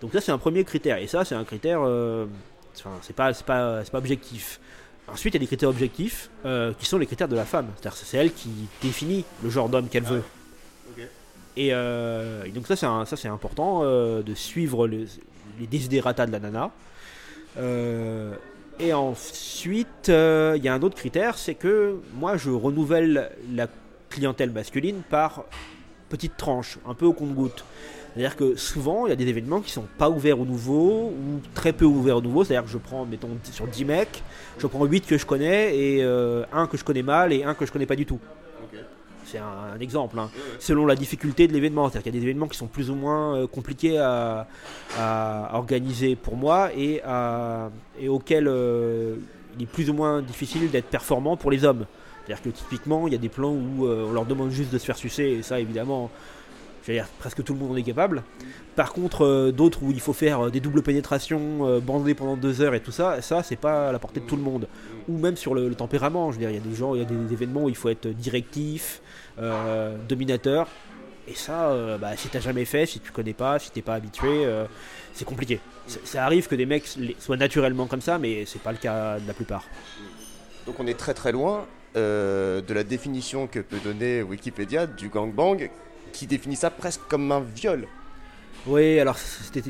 Donc 0.00 0.12
ça, 0.12 0.20
c'est 0.20 0.32
un 0.32 0.38
premier 0.38 0.64
critère. 0.64 0.98
Et 0.98 1.06
ça, 1.06 1.24
c'est 1.24 1.34
un 1.34 1.44
critère... 1.44 1.80
Euh, 1.82 2.26
enfin, 2.78 2.90
c'est 3.02 3.16
pas, 3.16 3.32
pas, 3.32 3.82
pas 3.82 3.98
objectif. 3.98 4.60
Ensuite, 5.06 5.34
il 5.34 5.36
y 5.36 5.40
a 5.40 5.40
des 5.40 5.46
critères 5.46 5.68
objectifs 5.68 6.30
qui 6.78 6.86
sont 6.86 6.98
les 6.98 7.06
critères 7.06 7.28
de 7.28 7.36
la 7.36 7.44
femme. 7.44 7.66
C'est-à-dire 7.76 7.96
c'est 7.96 8.16
elle 8.16 8.32
qui 8.32 8.50
définit 8.80 9.24
le 9.42 9.50
genre 9.50 9.68
d'homme 9.68 9.88
qu'elle 9.88 10.04
veut. 10.04 10.22
Euh, 11.58 12.44
et, 12.44 12.50
donc 12.50 12.66
ça 12.66 12.74
c'est 12.74 12.86
ça 12.86 13.16
c'est 13.16 13.28
important 13.28 13.82
euh, 13.84 14.22
de 14.22 14.34
suivre 14.34 14.88
les 14.88 15.06
desiderata 15.70 16.26
de 16.26 16.32
la 16.32 16.40
nana. 16.40 16.70
Euh, 17.58 18.34
et 18.80 18.92
ensuite 18.92 20.08
il 20.08 20.60
y 20.62 20.68
a 20.68 20.74
un 20.74 20.82
autre 20.82 20.96
critère, 20.96 21.38
c'est 21.38 21.54
que 21.54 22.00
moi 22.14 22.36
je 22.36 22.50
renouvelle 22.50 23.30
la 23.52 23.68
clientèle 24.10 24.50
masculine 24.50 25.02
par 25.08 25.44
petites 26.08 26.36
tranches, 26.36 26.78
un 26.86 26.94
peu 26.94 27.06
au 27.06 27.12
compte-goutte. 27.12 27.64
C'est-à-dire 28.14 28.36
que 28.36 28.54
souvent, 28.54 29.06
il 29.06 29.10
y 29.10 29.12
a 29.12 29.16
des 29.16 29.26
événements 29.26 29.60
qui 29.60 29.72
sont 29.72 29.86
pas 29.98 30.08
ouverts 30.08 30.38
au 30.40 30.44
nouveau 30.44 31.12
ou 31.12 31.40
très 31.54 31.72
peu 31.72 31.84
ouverts 31.84 32.18
au 32.18 32.22
nouveau. 32.22 32.44
C'est-à-dire 32.44 32.64
que 32.64 32.70
je 32.70 32.78
prends, 32.78 33.04
mettons, 33.04 33.30
sur 33.50 33.66
10 33.66 33.84
mecs, 33.84 34.22
je 34.58 34.66
prends 34.68 34.84
8 34.84 35.06
que 35.06 35.18
je 35.18 35.26
connais 35.26 35.76
et 35.76 36.04
un 36.04 36.66
que 36.68 36.76
je 36.76 36.84
connais 36.84 37.02
mal 37.02 37.32
et 37.32 37.42
un 37.42 37.54
que 37.54 37.66
je 37.66 37.72
connais 37.72 37.86
pas 37.86 37.96
du 37.96 38.06
tout 38.06 38.20
c'est 39.34 39.38
un, 39.38 39.80
exemple, 39.80 40.18
hein. 40.18 40.30
selon 40.58 40.86
la 40.86 40.94
difficulté 40.94 41.48
de 41.48 41.52
l'événement. 41.52 41.88
C'est-à-dire 41.88 42.04
qu'il 42.04 42.14
y 42.14 42.18
a 42.18 42.20
des 42.20 42.26
événements 42.26 42.46
qui 42.46 42.56
sont 42.56 42.66
plus 42.66 42.90
ou 42.90 42.94
moins 42.94 43.36
euh, 43.36 43.46
compliqués 43.46 43.98
à, 43.98 44.46
organiser 45.52 46.16
pour 46.16 46.36
moi 46.36 46.70
et, 46.76 47.00
et 47.98 48.08
auxquels 48.08 48.46
euh, 48.48 49.16
il 49.56 49.64
est 49.64 49.66
plus 49.66 49.90
ou 49.90 49.94
moins 49.94 50.22
difficile 50.22 50.70
d'être 50.70 50.86
performant 50.86 51.36
pour 51.36 51.50
les 51.50 51.64
hommes. 51.64 51.86
C'est-à-dire 52.24 52.42
que 52.42 52.50
typiquement, 52.50 53.06
il 53.06 53.12
y 53.12 53.16
a 53.16 53.18
des 53.18 53.28
plans 53.28 53.52
où 53.52 53.86
euh, 53.86 54.06
on 54.08 54.12
leur 54.12 54.24
demande 54.24 54.50
juste 54.50 54.72
de 54.72 54.78
se 54.78 54.84
faire 54.84 54.96
sucer, 54.96 55.24
et 55.24 55.42
ça 55.42 55.60
évidemment, 55.60 56.10
dire, 56.92 57.06
presque 57.18 57.42
tout 57.42 57.54
le 57.54 57.58
monde 57.58 57.72
en 57.72 57.76
est 57.76 57.82
capable. 57.82 58.22
Par 58.76 58.92
contre, 58.92 59.50
d'autres 59.50 59.82
où 59.82 59.90
il 59.90 60.00
faut 60.00 60.12
faire 60.12 60.50
des 60.50 60.60
doubles 60.60 60.82
pénétrations, 60.82 61.80
bander 61.80 62.14
pendant 62.14 62.36
deux 62.36 62.60
heures 62.60 62.74
et 62.74 62.80
tout 62.80 62.90
ça, 62.90 63.22
ça 63.22 63.42
c'est 63.42 63.56
pas 63.56 63.88
à 63.88 63.92
la 63.92 63.98
portée 63.98 64.20
de 64.20 64.26
tout 64.26 64.36
le 64.36 64.42
monde. 64.42 64.66
Ou 65.08 65.16
même 65.16 65.36
sur 65.36 65.54
le, 65.54 65.74
tempérament, 65.74 66.32
je 66.32 66.38
veux 66.38 66.40
dire, 66.40 66.50
il 66.50 66.56
y 66.56 66.60
a 66.60 66.62
des 66.62 66.74
gens, 66.74 66.94
il 66.94 66.98
y 66.98 67.02
a 67.02 67.06
des 67.06 67.32
événements 67.32 67.64
où 67.64 67.68
il 67.68 67.76
faut 67.76 67.88
être 67.88 68.08
directif, 68.08 69.00
euh, 69.38 69.96
dominateur. 70.08 70.68
Et 71.26 71.34
ça, 71.34 71.70
euh, 71.70 71.96
bah, 71.96 72.16
si 72.16 72.28
t'as 72.28 72.40
jamais 72.40 72.64
fait, 72.64 72.86
si 72.86 73.00
tu 73.00 73.10
connais 73.10 73.32
pas, 73.32 73.58
si 73.58 73.70
t'es 73.70 73.82
pas 73.82 73.94
habitué, 73.94 74.44
euh, 74.44 74.66
c'est 75.14 75.24
compliqué. 75.24 75.58
Ça 75.86 76.24
arrive 76.24 76.48
que 76.48 76.54
des 76.54 76.66
mecs 76.66 76.86
soient 77.18 77.36
naturellement 77.36 77.86
comme 77.86 78.02
ça, 78.02 78.18
mais 78.18 78.44
c'est 78.46 78.60
pas 78.60 78.72
le 78.72 78.78
cas 78.78 79.18
de 79.18 79.26
la 79.26 79.34
plupart. 79.34 79.64
Donc 80.66 80.78
on 80.80 80.86
est 80.86 80.98
très 80.98 81.14
très 81.14 81.32
loin 81.32 81.66
de 81.94 82.74
la 82.74 82.82
définition 82.82 83.46
que 83.46 83.60
peut 83.60 83.78
donner 83.84 84.22
Wikipédia 84.22 84.86
du 84.86 85.08
gangbang, 85.08 85.70
qui 86.14 86.26
définit 86.26 86.56
ça 86.56 86.70
presque 86.70 87.02
comme 87.08 87.30
un 87.30 87.40
viol. 87.40 87.86
Oui, 88.66 88.98
alors 88.98 89.18
c'était 89.18 89.62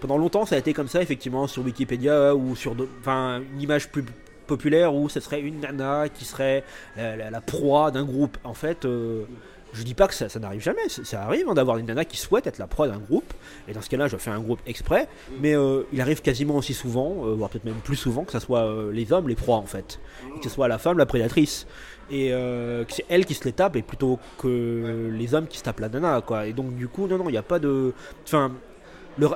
pendant 0.00 0.18
longtemps 0.18 0.44
ça 0.44 0.56
a 0.56 0.58
été 0.58 0.72
comme 0.72 0.88
ça 0.88 1.00
effectivement 1.00 1.46
sur 1.46 1.64
Wikipédia 1.64 2.34
ou 2.34 2.56
sur 2.56 2.74
enfin 3.00 3.40
une 3.54 3.60
image 3.60 3.90
plus 3.90 4.04
populaire 4.48 4.92
où 4.92 5.08
ce 5.08 5.20
serait 5.20 5.40
une 5.40 5.60
nana 5.60 6.08
qui 6.08 6.24
serait 6.24 6.64
la, 6.96 7.40
proie 7.40 7.92
d'un 7.92 8.04
groupe. 8.04 8.36
En 8.42 8.54
fait, 8.54 8.84
euh, 8.84 9.24
je 9.72 9.84
dis 9.84 9.94
pas 9.94 10.08
que 10.08 10.14
ça, 10.14 10.26
n'arrive 10.40 10.62
jamais. 10.62 10.88
Ça, 10.88 11.22
arrive 11.22 11.48
hein, 11.48 11.54
d'avoir 11.54 11.76
une 11.76 11.86
nana 11.86 12.04
qui 12.04 12.16
souhaite 12.16 12.48
être 12.48 12.58
la 12.58 12.66
proie 12.66 12.88
d'un 12.88 12.98
groupe. 12.98 13.32
Et 13.68 13.72
dans 13.72 13.82
ce 13.82 13.90
cas-là, 13.90 14.08
je 14.08 14.16
fais 14.16 14.30
un 14.30 14.40
groupe 14.40 14.60
exprès. 14.66 15.06
Mais 15.40 15.54
euh, 15.54 15.82
il 15.92 16.00
arrive 16.00 16.22
quasiment 16.22 16.56
aussi 16.56 16.74
souvent, 16.74 17.26
euh, 17.26 17.34
voire 17.34 17.50
peut-être 17.50 17.66
même 17.66 17.82
plus 17.84 17.96
souvent, 17.96 18.24
que 18.24 18.32
ce 18.32 18.40
soit 18.40 18.66
les 18.90 19.12
hommes 19.12 19.28
les 19.28 19.36
proies 19.36 19.56
en 19.56 19.66
fait. 19.66 20.00
Et 20.34 20.38
que 20.38 20.44
ce 20.44 20.50
soit 20.50 20.66
la 20.66 20.78
femme 20.78 20.98
la 20.98 21.06
prédatrice. 21.06 21.66
Et 22.10 22.30
que 22.30 22.86
c'est 22.92 23.04
elle 23.08 23.26
qui 23.26 23.34
se 23.34 23.44
les 23.44 23.52
tape 23.52 23.76
et 23.76 23.82
plutôt 23.82 24.18
que 24.38 25.10
les 25.12 25.34
hommes 25.34 25.46
qui 25.46 25.58
se 25.58 25.64
tapent 25.64 25.80
la 25.80 25.88
nana. 25.88 26.22
Quoi. 26.24 26.46
Et 26.46 26.52
donc, 26.52 26.74
du 26.74 26.88
coup, 26.88 27.06
non, 27.06 27.18
non, 27.18 27.28
il 27.28 27.32
n'y 27.32 27.38
a 27.38 27.42
pas 27.42 27.58
de. 27.58 27.92
Enfin, 28.24 28.52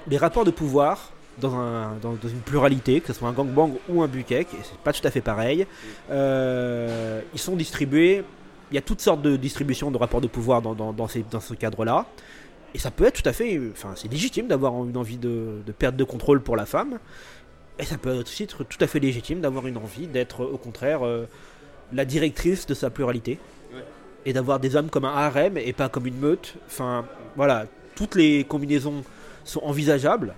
les 0.06 0.16
rapports 0.16 0.44
de 0.44 0.50
pouvoir 0.50 1.10
dans, 1.38 1.54
un, 1.54 1.96
dans, 2.00 2.14
une 2.14 2.40
pluralité, 2.40 3.00
que 3.00 3.08
ce 3.08 3.12
soit 3.12 3.28
un 3.28 3.32
gangbang 3.32 3.72
ou 3.88 4.02
un 4.02 4.08
bukek, 4.08 4.48
c'est 4.62 4.78
pas 4.78 4.92
tout 4.92 5.06
à 5.06 5.10
fait 5.10 5.20
pareil. 5.20 5.66
Euh, 6.10 7.20
ils 7.32 7.40
sont 7.40 7.56
distribués, 7.56 8.24
il 8.70 8.74
y 8.74 8.78
a 8.78 8.82
toutes 8.82 9.00
sortes 9.00 9.22
de 9.22 9.36
distributions 9.36 9.90
de 9.90 9.96
rapports 9.96 10.20
de 10.20 10.28
pouvoir 10.28 10.62
dans 10.62 11.08
ce 11.08 11.54
cadre-là. 11.54 12.06
Et 12.74 12.78
ça 12.78 12.90
peut 12.90 13.04
être 13.04 13.22
tout 13.22 13.28
à 13.28 13.34
fait, 13.34 13.60
enfin 13.70 13.92
c'est 13.96 14.10
légitime 14.10 14.48
d'avoir 14.48 14.72
une 14.84 14.96
envie 14.96 15.18
de, 15.18 15.60
de, 15.66 15.72
perte 15.72 15.94
de 15.94 16.04
contrôle 16.04 16.40
pour 16.40 16.56
la 16.56 16.64
femme. 16.64 16.98
Et 17.78 17.84
ça 17.84 17.98
peut 17.98 18.12
aussi 18.18 18.44
être 18.44 18.64
tout 18.64 18.78
à 18.80 18.86
fait 18.86 18.98
légitime 18.98 19.40
d'avoir 19.40 19.66
une 19.66 19.76
envie 19.76 20.06
d'être 20.06 20.44
au 20.44 20.56
contraire 20.56 21.04
euh, 21.04 21.26
la 21.92 22.04
directrice 22.04 22.66
de 22.66 22.74
sa 22.74 22.90
pluralité. 22.90 23.38
Et 24.24 24.32
d'avoir 24.32 24.60
des 24.60 24.76
hommes 24.76 24.88
comme 24.88 25.04
un 25.04 25.14
harem 25.14 25.58
et 25.58 25.72
pas 25.72 25.88
comme 25.88 26.06
une 26.06 26.18
meute. 26.18 26.54
Enfin 26.66 27.04
voilà, 27.34 27.66
toutes 27.96 28.14
les 28.14 28.44
combinaisons 28.44 29.02
sont 29.44 29.60
envisageables. 29.64 30.34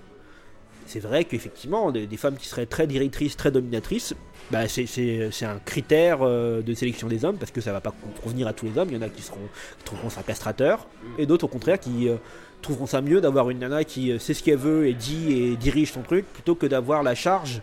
c'est 0.87 1.01
vrai 1.01 1.25
qu'effectivement, 1.25 1.93
des, 1.93 2.07
des, 2.07 2.17
femmes 2.17 2.37
qui 2.37 2.49
seraient 2.49 2.65
très 2.65 2.87
directrices, 2.87 3.37
très 3.37 3.51
dominatrices, 3.51 4.15
bah, 4.51 4.69
c'est 4.69 5.45
un 5.45 5.59
critère 5.65 6.19
euh, 6.21 6.61
de 6.61 6.75
sélection 6.75 7.09
des 7.09 7.25
hommes 7.25 7.39
parce 7.39 7.51
que 7.51 7.61
ça 7.61 7.73
va 7.73 7.81
pas 7.81 7.95
convenir 8.23 8.47
à 8.47 8.53
tous 8.53 8.67
les 8.67 8.79
hommes. 8.79 8.89
Il 8.91 8.95
y 8.95 8.99
en 8.99 9.03
a 9.03 9.09
qui, 9.09 9.23
seront, 9.23 9.39
qui 9.79 9.85
trouveront 9.85 10.11
ça 10.11 10.23
castrateur 10.23 10.87
et 11.19 11.27
d'autres 11.27 11.45
au 11.45 11.49
contraire 11.49 11.81
qui 11.81 12.09
euh, 12.09 12.17
trouveront 12.61 12.87
ça 12.87 13.01
mieux 13.01 13.21
d'avoir 13.21 13.49
une 13.51 13.61
nana 13.61 13.85
qui 13.85 14.13
euh, 14.13 14.19
sait 14.19 14.35
ce 14.35 14.43
qu'elle 14.43 14.59
veut 14.59 14.87
et 14.87 14.93
dit 14.93 15.33
et 15.33 15.57
dirige 15.57 15.93
son 15.93 16.03
truc 16.03 16.27
plutôt 16.27 16.55
que 16.55 16.67
d'avoir 16.67 17.03
la 17.03 17.15
charge 17.15 17.63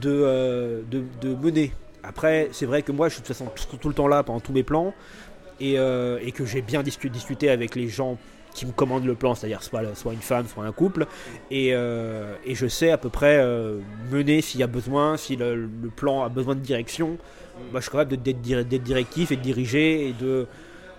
de, 0.00 0.84
de, 0.90 1.02
de, 1.22 1.34
mener. 1.34 1.72
Après, 2.08 2.48
c'est 2.52 2.66
vrai 2.66 2.82
que 2.82 2.90
moi 2.90 3.08
je 3.08 3.14
suis 3.14 3.22
de 3.22 3.26
toute 3.26 3.36
façon 3.36 3.50
tout, 3.78 3.88
le 3.88 3.94
temps 3.94 4.08
là 4.08 4.22
pendant 4.22 4.40
tous 4.40 4.52
mes 4.52 4.62
plans 4.62 4.94
et, 5.60 5.74
et 5.74 6.32
que 6.32 6.44
j'ai 6.44 6.62
bien 6.62 6.82
discuté, 6.82 7.50
avec 7.50 7.76
les 7.76 7.88
gens 7.88 8.16
qui 8.58 8.66
me 8.66 8.72
commande 8.72 9.04
le 9.04 9.14
plan, 9.14 9.34
c'est-à-dire 9.34 9.62
soit, 9.62 9.82
soit 9.94 10.12
une 10.12 10.20
femme, 10.20 10.46
soit 10.46 10.64
un 10.64 10.72
couple, 10.72 11.06
et, 11.50 11.70
euh, 11.72 12.34
et 12.44 12.54
je 12.54 12.66
sais 12.66 12.90
à 12.90 12.98
peu 12.98 13.08
près 13.08 13.38
euh, 13.38 13.78
mener 14.10 14.40
s'il 14.40 14.58
y 14.60 14.62
a 14.62 14.66
besoin, 14.66 15.16
si 15.16 15.36
le, 15.36 15.68
plan 15.94 16.24
a 16.24 16.28
besoin 16.28 16.54
de 16.54 16.60
direction. 16.60 17.18
Moi, 17.70 17.80
je 17.80 17.82
suis 17.82 17.90
capable 17.90 18.16
d'être 18.16 18.82
directif 18.82 19.30
et 19.30 19.36
de 19.36 19.42
diriger 19.42 20.08
et 20.08 20.12
de 20.12 20.46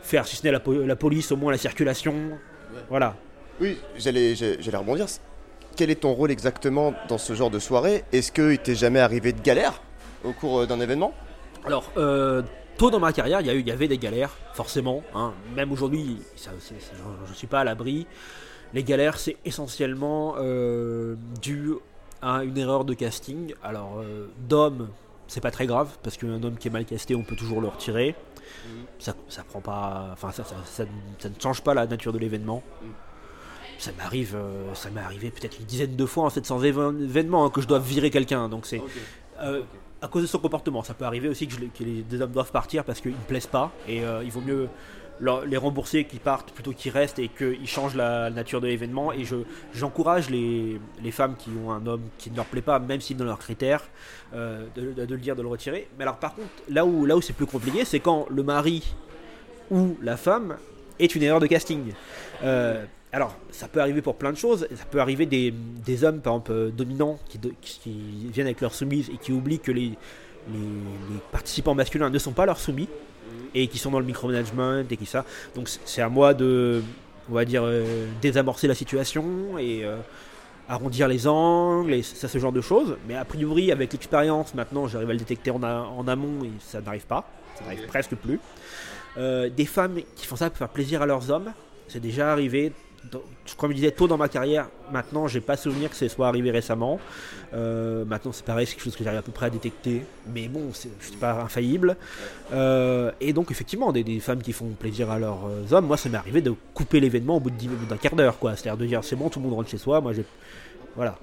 faire, 0.01 0.25
si 0.25 0.37
ce 0.37 0.43
n'est 0.43 0.51
la, 0.51 0.95
police, 0.95 1.31
au 1.31 1.35
moins 1.35 1.51
la 1.51 1.57
circulation. 1.57 2.13
Voilà. 2.89 3.15
Oui, 3.59 3.77
j'allais 3.97 4.33
rebondir. 4.73 5.07
Quel 5.75 5.89
est 5.89 6.01
ton 6.01 6.13
rôle 6.13 6.31
exactement 6.31 6.93
dans 7.07 7.17
ce 7.17 7.33
genre 7.33 7.49
de 7.49 7.59
soirée? 7.59 8.03
Est-ce 8.11 8.31
qu'il 8.31 8.57
t'est 8.59 8.75
jamais 8.75 8.99
arrivé 8.99 9.33
de 9.33 9.41
galère? 9.41 9.81
Au 10.23 10.33
cours 10.33 10.67
d'un 10.67 10.79
événement 10.79 11.13
Alors, 11.65 11.91
euh, 11.97 12.41
tôt 12.79 12.89
dans 12.89 12.99
ma 12.99 13.13
carrière, 13.13 13.41
il 13.41 13.47
y, 13.47 13.49
a 13.49 13.53
eu, 13.53 13.59
il 13.59 13.67
y 13.67 13.71
avait 13.71 13.87
des 13.87 13.97
galères, 13.97 14.31
forcément. 14.53 15.03
Hein. 15.13 15.33
Même 15.53 15.71
aujourd'hui, 15.71 16.17
je 16.37 17.29
ne 17.29 17.35
suis 17.35 17.47
pas 17.47 17.59
à 17.59 17.63
l'abri. 17.63 18.07
Les 18.73 18.83
galères, 18.83 19.19
c'est 19.19 19.37
essentiellement 19.45 20.35
euh, 20.39 21.15
dû 21.41 21.73
à 22.21 22.43
une 22.43 22.57
erreur 22.57 22.85
de 22.85 22.93
casting. 22.93 23.53
Alors, 23.63 23.99
euh, 23.99 24.27
d'homme, 24.47 24.89
c'est 25.27 25.41
pas 25.41 25.51
très 25.51 25.67
grave, 25.67 25.89
parce 26.03 26.15
qu'un 26.17 26.41
homme 26.41 26.57
qui 26.57 26.69
est 26.69 26.71
mal 26.71 26.85
casté, 26.85 27.15
on 27.15 27.23
peut 27.23 27.35
toujours 27.35 27.61
le 27.61 27.67
retirer. 27.67 28.15
Mmh. 28.15 28.69
Ça, 28.99 29.13
ça 29.27 29.43
prend 29.43 29.59
pas. 29.59 30.09
Enfin, 30.13 30.31
ça, 30.31 30.43
ça, 30.45 30.55
ça, 30.65 30.85
ça, 31.19 31.29
ne 31.29 31.33
change 31.39 31.61
pas 31.61 31.73
la 31.73 31.85
nature 31.85 32.13
de 32.13 32.19
l'événement. 32.19 32.63
Mmh. 32.81 32.85
Ça 33.77 33.91
m'arrive, 33.97 34.35
euh, 34.35 34.73
ça 34.73 34.89
m'est 34.89 35.01
arrivé 35.01 35.31
peut-être 35.31 35.59
une 35.59 35.65
dizaine 35.65 35.95
de 35.95 36.05
fois 36.05 36.25
en 36.25 36.29
700 36.29 36.63
événements 36.63 37.45
hein, 37.45 37.49
que 37.49 37.61
je 37.61 37.67
dois 37.67 37.79
virer 37.79 38.09
quelqu'un. 38.09 38.47
Donc 38.47 38.65
c'est. 38.65 38.79
Okay. 38.79 38.89
Okay 39.41 39.65
à 40.01 40.07
cause 40.07 40.23
de 40.23 40.27
son 40.27 40.39
comportement. 40.39 40.83
Ça 40.83 40.93
peut 40.93 41.05
arriver 41.05 41.29
aussi 41.29 41.47
que, 41.47 41.55
les 41.79 42.01
deux 42.01 42.21
hommes 42.21 42.31
doivent 42.31 42.51
partir 42.51 42.83
parce 42.83 43.01
qu'ils 43.01 43.11
ne 43.11 43.27
plaisent 43.27 43.47
pas 43.47 43.71
et 43.87 44.03
euh, 44.03 44.23
il 44.23 44.31
vaut 44.31 44.41
mieux 44.41 44.69
les 45.45 45.57
rembourser 45.57 46.05
qu'ils 46.05 46.19
partent 46.19 46.51
plutôt 46.51 46.71
qu'ils 46.71 46.91
restent 46.91 47.19
et 47.19 47.27
qu'ils 47.27 47.67
changent 47.67 47.95
la 47.95 48.29
nature 48.29 48.61
de 48.61 48.67
l'événement. 48.67 49.11
Et 49.11 49.25
je, 49.25 49.35
j'encourage 49.73 50.29
les, 50.29 50.79
femmes 51.11 51.35
qui 51.37 51.49
ont 51.65 51.71
un 51.71 51.85
homme 51.85 52.03
qui 52.17 52.31
ne 52.31 52.37
leur 52.37 52.45
plaît 52.45 52.61
pas, 52.61 52.79
même 52.79 53.01
s'il 53.01 53.17
est 53.17 53.19
dans 53.19 53.25
leurs 53.25 53.39
critères, 53.39 53.83
euh, 54.33 54.65
de, 54.75 54.81
le 54.81 55.17
dire, 55.17 55.35
de 55.35 55.41
le 55.41 55.47
retirer. 55.47 55.89
Mais 55.97 56.03
alors 56.03 56.17
par 56.17 56.35
contre, 56.35 56.47
là 56.69 56.85
où, 56.85 57.05
là 57.05 57.17
où 57.17 57.21
c'est 57.21 57.33
plus 57.33 57.45
compliqué, 57.45 57.83
c'est 57.85 57.99
quand 57.99 58.27
le 58.29 58.43
mari 58.43 58.95
ou 59.71 59.97
la 60.01 60.17
femme 60.17 60.57
est 60.99 61.15
une 61.15 61.23
erreur 61.23 61.39
de 61.39 61.47
casting. 61.47 61.93
Euh, 62.43 62.85
alors, 63.11 63.35
ça 63.51 63.67
peut 63.67 63.81
arriver 63.81 64.01
pour 64.01 64.15
plein 64.15 64.31
de 64.31 64.37
choses. 64.37 64.67
Ça 64.75 64.85
peut 64.85 65.01
arriver 65.01 65.25
des, 65.25 65.51
des 65.51 66.03
hommes, 66.03 66.19
par 66.19 66.33
exemple, 66.33 66.51
euh, 66.51 66.69
dominants, 66.69 67.17
qui, 67.27 67.91
viennent 68.31 68.45
avec 68.45 68.61
leur 68.61 68.73
soumise 68.73 69.09
et 69.09 69.17
qui 69.17 69.31
oublient 69.31 69.59
que 69.59 69.71
les, 69.71 69.81
les, 70.51 70.59
les, 70.59 71.19
participants 71.31 71.73
masculins 71.73 72.11
ne 72.11 72.19
sont 72.19 72.33
pas 72.33 72.45
leurs 72.45 72.59
soumis 72.59 72.87
et 73.55 73.67
qui 73.67 73.79
sont 73.79 73.89
dans 73.89 73.99
le 73.99 74.05
micromanagement 74.05 74.83
et 74.89 74.97
qui 74.97 75.07
ça. 75.07 75.25
Donc, 75.55 75.69
c'est 75.85 76.01
à 76.01 76.09
moi 76.09 76.35
de, 76.35 76.83
on 77.29 77.33
va 77.33 77.45
dire, 77.45 77.63
euh, 77.63 78.05
désamorcer 78.21 78.67
la 78.67 78.75
situation 78.75 79.57
et 79.57 79.83
euh, 79.83 79.97
arrondir 80.67 81.07
les 81.07 81.27
angles 81.27 81.93
et 81.93 82.03
ça, 82.03 82.27
ce 82.27 82.37
genre 82.37 82.51
de 82.51 82.61
choses. 82.61 82.95
Mais 83.07 83.15
a 83.15 83.25
priori, 83.25 83.71
avec 83.71 83.91
l'expérience, 83.91 84.53
maintenant, 84.53 84.87
j'arrive 84.87 85.09
à 85.09 85.13
le 85.13 85.19
détecter 85.19 85.49
en, 85.49 85.63
a, 85.63 85.81
en 85.81 86.07
amont 86.07 86.43
et 86.43 86.51
ça 86.59 86.79
n'arrive 86.79 87.07
pas. 87.07 87.27
Ça 87.55 87.63
n'arrive 87.63 87.87
presque 87.87 88.15
plus. 88.15 88.39
Euh, 89.17 89.49
des 89.49 89.65
femmes 89.65 89.99
qui 90.15 90.27
font 90.27 90.35
ça 90.35 90.49
pour 90.49 90.59
faire 90.59 90.69
plaisir 90.69 91.01
à 91.01 91.07
leurs 91.07 91.31
hommes, 91.31 91.51
c'est 91.87 91.99
déjà 91.99 92.31
arrivé 92.31 92.71
comme 93.57 93.71
je 93.71 93.75
disais 93.75 93.91
tôt 93.91 94.07
dans 94.07 94.17
ma 94.17 94.29
carrière, 94.29 94.67
maintenant 94.91 95.27
j'ai 95.27 95.41
pas 95.41 95.57
souvenir 95.57 95.89
que 95.89 95.95
ce 95.95 96.07
soit 96.07 96.27
arrivé 96.27 96.51
récemment. 96.51 96.99
Euh, 97.53 98.05
maintenant 98.05 98.31
c'est 98.31 98.45
pareil, 98.45 98.65
c'est 98.65 98.75
quelque 98.75 98.83
chose 98.83 98.95
que 98.95 99.03
j'arrive 99.03 99.19
à 99.19 99.23
peu 99.23 99.31
près 99.31 99.47
à 99.47 99.49
détecter, 99.49 100.03
mais 100.33 100.47
bon, 100.47 100.71
suis 100.73 100.89
pas 101.19 101.41
infaillible. 101.41 101.97
Euh, 102.53 103.11
et 103.19 103.33
donc 103.33 103.51
effectivement, 103.51 103.91
des, 103.91 104.19
femmes 104.19 104.41
qui 104.41 104.53
font 104.53 104.69
plaisir 104.69 105.09
à 105.09 105.19
leurs 105.19 105.39
hommes, 105.71 105.85
moi 105.85 105.97
ça 105.97 106.09
m'est 106.09 106.17
arrivé 106.17 106.41
de 106.41 106.53
couper 106.73 106.99
l'événement 106.99 107.37
au 107.37 107.39
bout 107.39 107.51
d'un 107.51 107.97
quart 107.97 108.15
d'heure, 108.15 108.37
quoi. 108.39 108.55
C'est-à-dire 108.55 108.77
de 108.77 108.85
dire 108.85 109.03
c'est 109.03 109.15
bon, 109.15 109.29
tout 109.29 109.39
le 109.39 109.45
monde 109.45 109.55
rentre 109.55 109.69
chez 109.69 109.77
soi, 109.77 110.01
moi 110.01 110.13
j'ai. 110.13 110.25
Voilà. 110.95 111.17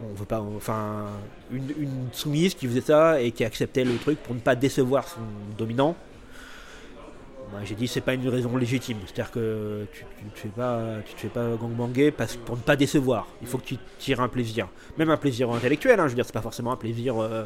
On 0.00 0.14
veut 0.14 0.24
pas. 0.24 0.40
Enfin, 0.40 1.06
une 1.50 2.08
soumise 2.12 2.54
qui 2.54 2.66
faisait 2.66 2.80
ça 2.80 3.20
et 3.20 3.32
qui 3.32 3.44
acceptait 3.44 3.84
le 3.84 3.96
truc 3.96 4.18
pour 4.22 4.34
ne 4.34 4.40
pas 4.40 4.54
décevoir 4.54 5.08
son 5.08 5.20
dominant. 5.56 5.96
Moi, 7.50 7.60
j'ai 7.64 7.74
dit 7.74 7.88
c'est 7.88 8.00
pas 8.02 8.14
une 8.14 8.28
raison 8.28 8.56
légitime, 8.56 8.98
c'est-à-dire 9.06 9.30
que 9.30 9.86
tu, 9.92 10.04
tu, 10.18 10.24
te 10.30 10.38
fais 10.38 10.48
pas, 10.48 10.80
tu 11.06 11.14
te 11.14 11.20
fais 11.20 11.28
pas 11.28 11.48
gangbanger 11.56 12.10
parce, 12.10 12.36
pour 12.36 12.56
ne 12.56 12.62
pas 12.62 12.76
décevoir. 12.76 13.26
Il 13.40 13.48
faut 13.48 13.58
que 13.58 13.64
tu 13.64 13.76
tires 13.98 14.20
un 14.20 14.28
plaisir, 14.28 14.68
même 14.98 15.10
un 15.10 15.16
plaisir 15.16 15.50
intellectuel. 15.50 15.98
Hein, 15.98 16.04
je 16.04 16.10
veux 16.10 16.14
dire, 16.16 16.26
c'est 16.26 16.32
pas 16.32 16.42
forcément 16.42 16.72
un 16.72 16.76
plaisir 16.76 17.16
euh, 17.18 17.44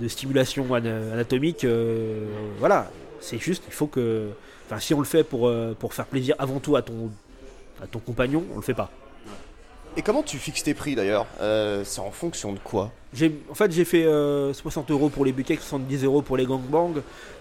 de 0.00 0.08
stimulation 0.08 0.72
anatomique. 0.74 1.64
Euh, 1.64 2.26
voilà, 2.58 2.90
c'est 3.20 3.38
juste, 3.38 3.64
il 3.66 3.72
faut 3.72 3.88
que, 3.88 4.28
enfin, 4.66 4.78
si 4.78 4.94
on 4.94 5.00
le 5.00 5.06
fait 5.06 5.24
pour 5.24 5.48
euh, 5.48 5.74
pour 5.78 5.94
faire 5.94 6.06
plaisir 6.06 6.36
avant 6.38 6.60
tout 6.60 6.76
à 6.76 6.82
ton 6.82 7.10
à 7.82 7.86
ton 7.86 7.98
compagnon, 7.98 8.44
on 8.52 8.56
le 8.56 8.62
fait 8.62 8.74
pas. 8.74 8.90
Et 9.96 10.02
comment 10.02 10.24
tu 10.24 10.38
fixes 10.38 10.64
tes 10.64 10.74
prix 10.74 10.96
d'ailleurs 10.96 11.26
euh, 11.40 11.84
C'est 11.84 12.00
en 12.00 12.10
fonction 12.10 12.52
de 12.52 12.58
quoi 12.58 12.90
En 13.50 13.54
fait, 13.54 13.70
j'ai 13.70 13.84
fait 13.84 14.04
euh, 14.04 14.52
60 14.52 14.90
euros 14.90 15.08
pour 15.08 15.24
les 15.24 15.32
buckets, 15.32 15.60
70 15.60 16.04
euros 16.04 16.20
pour 16.20 16.36
les 16.36 16.46
gangbangs, 16.46 16.94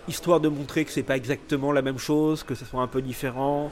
histoire 0.08 0.40
de 0.40 0.50
montrer 0.50 0.86
que 0.86 0.92
c'est 0.92 1.02
pas 1.02 1.18
exactement 1.18 1.72
la 1.72 1.82
même 1.82 1.98
chose, 1.98 2.44
que 2.44 2.54
ce 2.54 2.64
soit 2.64 2.82
un 2.82 2.88
peu 2.88 3.02
différent. 3.02 3.72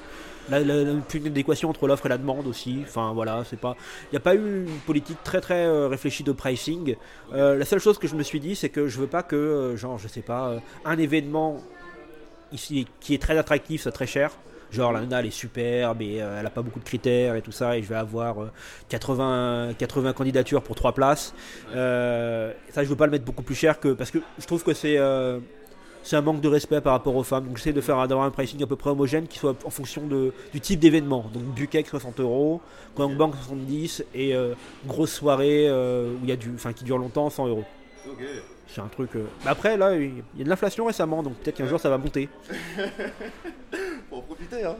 La, 0.50 0.60
la, 0.62 0.84
la 0.84 0.94
une 1.14 1.28
adéquation 1.28 1.70
entre 1.70 1.88
l'offre 1.88 2.08
et 2.08 2.10
la 2.10 2.18
demande 2.18 2.48
aussi. 2.48 2.80
Enfin 2.82 3.14
voilà, 3.14 3.44
c'est 3.48 3.60
pas. 3.60 3.76
Il 4.06 4.14
n'y 4.14 4.18
a 4.18 4.22
pas 4.22 4.34
eu 4.34 4.66
une 4.66 4.80
politique 4.88 5.24
très 5.24 5.42
très 5.42 5.64
euh, 5.64 5.88
réfléchie 5.88 6.24
de 6.24 6.32
pricing. 6.32 6.96
Euh, 7.34 7.60
la 7.60 7.66
seule 7.66 7.80
chose 7.80 8.00
que 8.00 8.08
je 8.08 8.16
me 8.16 8.24
suis 8.24 8.40
dit, 8.40 8.56
c'est 8.56 8.70
que 8.70 8.88
je 8.88 9.00
veux 9.00 9.06
pas 9.06 9.22
que, 9.22 9.76
genre, 9.78 10.00
je 10.00 10.08
sais 10.08 10.24
pas, 10.24 10.56
un 10.86 10.98
événement 10.98 11.62
ici 12.52 12.88
qui 13.00 13.14
est 13.14 13.22
très 13.22 13.38
attractif, 13.38 13.84
soit 13.84 13.92
très 13.92 14.08
cher 14.08 14.32
genre 14.72 14.92
la 14.92 15.01
nana 15.01 15.20
elle 15.20 15.28
est 15.28 15.32
superbe 15.32 16.01
et 16.01 16.22
euh, 16.22 16.40
elle 16.40 16.46
a 16.46 16.50
pas 16.50 16.62
beaucoup 16.62 16.80
de 16.80 16.86
critères 16.86 17.36
et 17.36 17.42
tout 17.42 17.51
ça 17.51 17.78
et 17.78 17.84
je 17.84 17.88
vais 17.88 17.96
avoir 17.96 18.42
euh, 18.42 18.51
80, 18.90 19.74
80 19.78 20.13
candidatures 20.13 20.63
pour 20.63 20.75
3 20.75 20.94
places 20.94 21.34
euh, 21.75 22.51
ça 22.72 22.84
je 22.84 22.90
veux 22.90 22.96
pas 22.96 23.06
le 23.06 23.12
mettre 23.12 23.25
beaucoup 23.25 23.44
plus 23.44 23.56
cher 23.56 23.80
que 23.80 23.90
parce 23.90 24.12
que 24.12 24.20
je 24.40 24.46
trouve 24.46 24.63
que 24.63 24.74
c'est 24.74 24.98
euh, 24.98 25.40
c'est 26.04 26.16
un 26.16 26.22
manque 26.22 26.42
de 26.42 26.48
respect 26.48 26.82
par 26.82 26.94
rapport 26.94 27.16
aux 27.16 27.24
femmes 27.24 27.46
donc 27.46 27.58
j'essaie 27.58 27.74
de 27.74 27.82
faire 27.82 28.08
d'avoir 28.08 28.25
un 28.25 28.32
pricing 28.32 28.63
à 28.63 28.68
peu 28.68 28.75
près 28.75 28.90
homogène 28.90 29.28
qui 29.28 29.38
soit 29.38 29.56
en 29.66 29.70
fonction 29.70 30.08
de, 30.08 30.34
du 30.51 30.62
type 30.62 30.80
d'événement 30.80 31.30
donc 31.34 31.44
Bukkek 31.44 31.88
60 31.88 32.20
euros 32.22 32.62
Gangbang 32.96 33.34
70 33.34 34.06
et 34.16 34.36
euh, 34.36 34.54
grosse 34.86 35.13
soirée 35.13 35.70
où 35.70 36.24
il 36.24 36.30
y 36.30 36.32
a 36.32 36.38
du 36.38 36.51
enfin 36.56 36.74
qui 36.74 36.84
dure 36.84 36.98
longtemps 36.98 37.30
100 37.30 37.48
euros 37.48 37.66
okay. 38.10 38.42
C'est 38.74 38.82
un 38.82 38.88
truc. 38.88 39.16
Euh... 39.16 39.25
Mais 39.44 39.51
après, 39.51 39.75
là, 39.75 39.96
il 39.96 40.24
y 40.38 40.42
a 40.42 40.44
de 40.44 40.50
l'inflation 40.50 40.86
récemment, 40.86 41.24
donc 41.24 41.36
peut-être 41.36 41.58
qu'un 41.58 41.68
jour 41.68 41.80
ça 41.80 41.90
va 41.90 41.98
monter. 41.98 42.30
Profiter, 44.42 44.66
hein. 44.66 44.76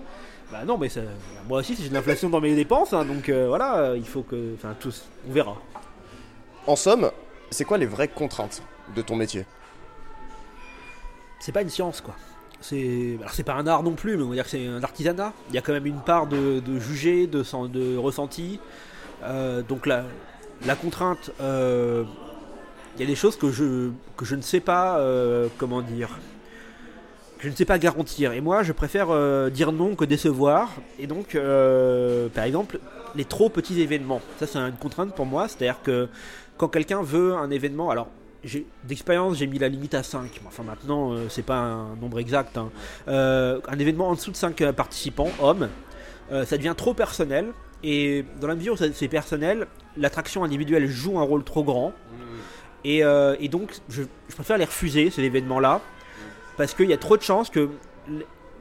Bah 0.52 0.64
non, 0.66 0.78
mais 0.78 0.90
ça... 0.90 1.02
moi 1.48 1.60
aussi, 1.60 1.76
j'ai 1.76 1.90
de 1.90 1.94
l'inflation 1.94 2.30
dans 2.30 2.42
mes 2.42 2.56
dépenses, 2.56 2.94
hein, 2.94 3.06
donc 3.06 3.30
euh, 3.30 3.48
voilà, 3.48 3.94
il 3.96 4.06
faut 4.06 4.24
que. 4.24 4.56
Enfin, 4.56 4.76
tous, 4.80 5.06
on 5.30 5.32
verra. 5.32 5.56
En 6.68 6.76
somme, 6.76 7.12
c'est 7.52 7.64
quoi 7.64 7.78
les 7.78 7.86
vraies 7.86 8.08
contraintes 8.08 8.62
de 8.96 9.02
ton 9.02 9.16
métier? 9.16 9.46
C'est 11.40 11.52
pas 11.52 11.62
une 11.62 11.70
science, 11.70 12.02
quoi. 12.02 12.16
C'est 12.60 13.18
alors 13.20 13.34
c'est 13.34 13.44
pas 13.44 13.54
un 13.54 13.66
art 13.66 13.82
non 13.82 13.94
plus, 13.94 14.18
mais 14.18 14.24
on 14.24 14.30
va 14.30 14.36
dire 14.36 14.44
que 14.44 14.50
c'est 14.50 14.68
un 14.68 14.84
artisanat. 14.84 15.34
Il 15.50 15.56
y 15.56 15.58
a 15.58 15.62
quand 15.62 15.74
même 15.74 15.88
une 15.88 16.02
part 16.02 16.28
de, 16.28 16.60
de 16.60 16.80
juger, 16.80 17.28
de, 17.28 17.44
de 17.68 17.98
ressenti. 17.98 18.60
Euh, 19.24 19.62
donc 19.64 19.86
la, 19.86 20.04
la 20.66 20.76
contrainte. 20.76 21.32
Euh, 21.40 22.04
il 22.96 23.02
y 23.02 23.04
a 23.04 23.08
des 23.08 23.16
choses 23.16 23.38
que 23.38 23.52
je, 23.52 23.90
que 24.18 24.26
je 24.26 24.36
ne 24.36 24.42
sais 24.42 24.60
pas, 24.60 25.02
comment 25.58 25.82
dire, 25.82 26.20
je 27.42 27.50
ne 27.50 27.56
sais 27.56 27.66
pas 27.66 27.80
garantir. 27.80 28.34
Et 28.34 28.42
moi, 28.42 28.64
je 28.64 28.72
préfère 28.72 29.08
euh, 29.10 29.50
dire 29.50 29.72
non 29.72 29.96
que 29.96 30.06
décevoir. 30.06 30.72
Et 31.00 31.08
donc, 31.08 31.36
euh, 31.36 32.30
par 32.30 32.44
exemple, 32.44 32.80
les 33.16 33.26
trop 33.26 33.50
petits 33.50 33.82
événements. 33.82 34.22
Ça, 34.40 34.48
c'est 34.48 34.60
une 34.60 34.74
contrainte 34.74 35.16
pour 35.16 35.26
moi. 35.26 35.48
C'est-à-dire 35.48 35.82
que 35.82 36.08
quand 36.58 36.68
quelqu'un 36.68 37.02
veut 37.02 37.34
un 37.34 37.50
événement, 37.50 37.90
alors 37.90 38.08
d'expérience, 38.86 39.38
j'ai 39.38 39.48
mis 39.48 39.60
la 39.60 39.70
limite 39.70 39.94
à 39.94 40.04
5. 40.04 40.42
Enfin, 40.48 40.64
maintenant, 40.64 41.14
euh, 41.14 41.26
c'est 41.30 41.46
pas 41.46 41.58
un 41.58 41.96
nombre 41.96 42.20
exact. 42.20 42.58
Hein. 42.58 42.70
Un 43.08 43.80
événement 43.80 44.10
en 44.10 44.16
dessous 44.16 44.32
de 44.32 44.38
5 44.38 44.72
participants, 44.72 45.30
hommes, 45.42 45.70
ça 46.30 46.58
devient 46.58 46.76
trop 46.78 46.94
personnel. 46.94 47.48
Et 47.84 48.24
dans 48.40 48.48
la 48.48 48.56
mesure 48.56 48.74
où 48.74 48.78
c'est 48.78 49.08
personnel, 49.08 49.68
l'attraction 49.98 50.44
individuelle 50.44 50.88
joue 50.88 51.20
un 51.20 51.24
rôle 51.24 51.44
trop 51.44 51.64
grand. 51.64 51.94
Et, 52.84 53.04
euh, 53.04 53.36
et, 53.40 53.48
donc, 53.48 53.74
je, 53.90 54.04
je, 54.30 54.36
préfère 54.36 54.58
les 54.58 54.66
refuser, 54.66 55.10
ces 55.10 55.22
événements-là, 55.22 55.82
parce 56.58 56.74
qu'il 56.74 56.90
y 56.90 56.94
a 56.94 56.98
trop 56.98 57.18
de 57.18 57.22
chances 57.22 57.50
que 57.50 57.70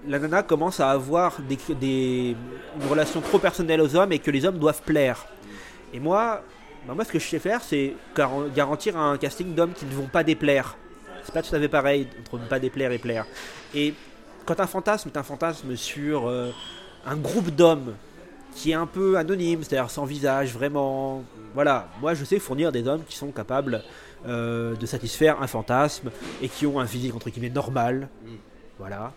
la 0.07 0.19
nana 0.19 0.43
commence 0.43 0.81
à 0.81 0.91
avoir 0.91 1.41
des, 1.41 1.59
des, 1.75 2.37
une 2.81 2.89
relation 2.89 3.21
trop 3.21 3.39
personnelle 3.39 3.81
aux 3.81 3.95
hommes 3.97 4.13
et 4.13 4.19
que 4.19 4.31
les 4.31 4.45
hommes 4.45 4.59
doivent 4.59 4.83
plaire. 4.83 5.27
Et 5.93 6.01
moi, 6.01 6.43
bah, 6.87 6.95
moi, 6.95 7.05
ce 7.05 7.13
que 7.13 7.19
je 7.19 7.27
sais 7.27 7.39
faire, 7.39 7.63
c'est 7.63 7.95
garantir 8.55 8.97
un 8.97 9.17
casting 9.19 9.55
d'hommes 9.55 9.73
qui 9.73 9.85
ne 9.85 9.93
vont 9.93 10.07
pas 10.07 10.25
déplaire. 10.25 10.77
C'est 11.25 11.35
pas 11.35 11.43
tout 11.43 11.55
à 11.55 11.61
fait 11.61 11.69
pareil 11.69 12.09
entre 12.21 12.39
ne 12.39 12.47
pas 12.47 12.59
déplaire 12.59 12.93
et 12.93 12.99
plaire. 12.99 13.27
Et 13.75 13.95
quand 14.47 14.59
un 14.61 14.67
fantasme 14.67 15.11
est 15.11 15.19
un 15.19 15.23
fantasme 15.23 15.77
sur 15.77 16.29
euh, 16.29 16.51
un 17.07 17.17
groupe 17.17 17.51
d'hommes 17.51 17.95
qui 18.55 18.71
est 18.71 18.75
un 18.75 18.87
peu 18.87 19.17
anonyme, 19.17 19.63
c'est-à-dire 19.63 19.91
sans 19.91 20.05
visage, 20.05 20.55
vraiment. 20.55 21.23
Voilà, 21.55 21.89
moi 22.01 22.15
je 22.15 22.25
sais 22.25 22.39
fournir 22.39 22.73
des 22.73 22.87
hommes 22.87 23.03
qui 23.07 23.17
sont 23.17 23.31
capables 23.31 23.83
euh, 24.27 24.77
de 24.77 24.87
satisfaire 24.87 25.41
un 25.41 25.47
fantasme 25.47 26.11
et 26.43 26.49
qui 26.49 26.67
ont 26.67 26.79
un 26.79 26.87
physique 26.87 27.15
entre 27.15 27.31
guillemets 27.31 27.51
normal. 27.51 28.09
Voilà. 28.79 29.13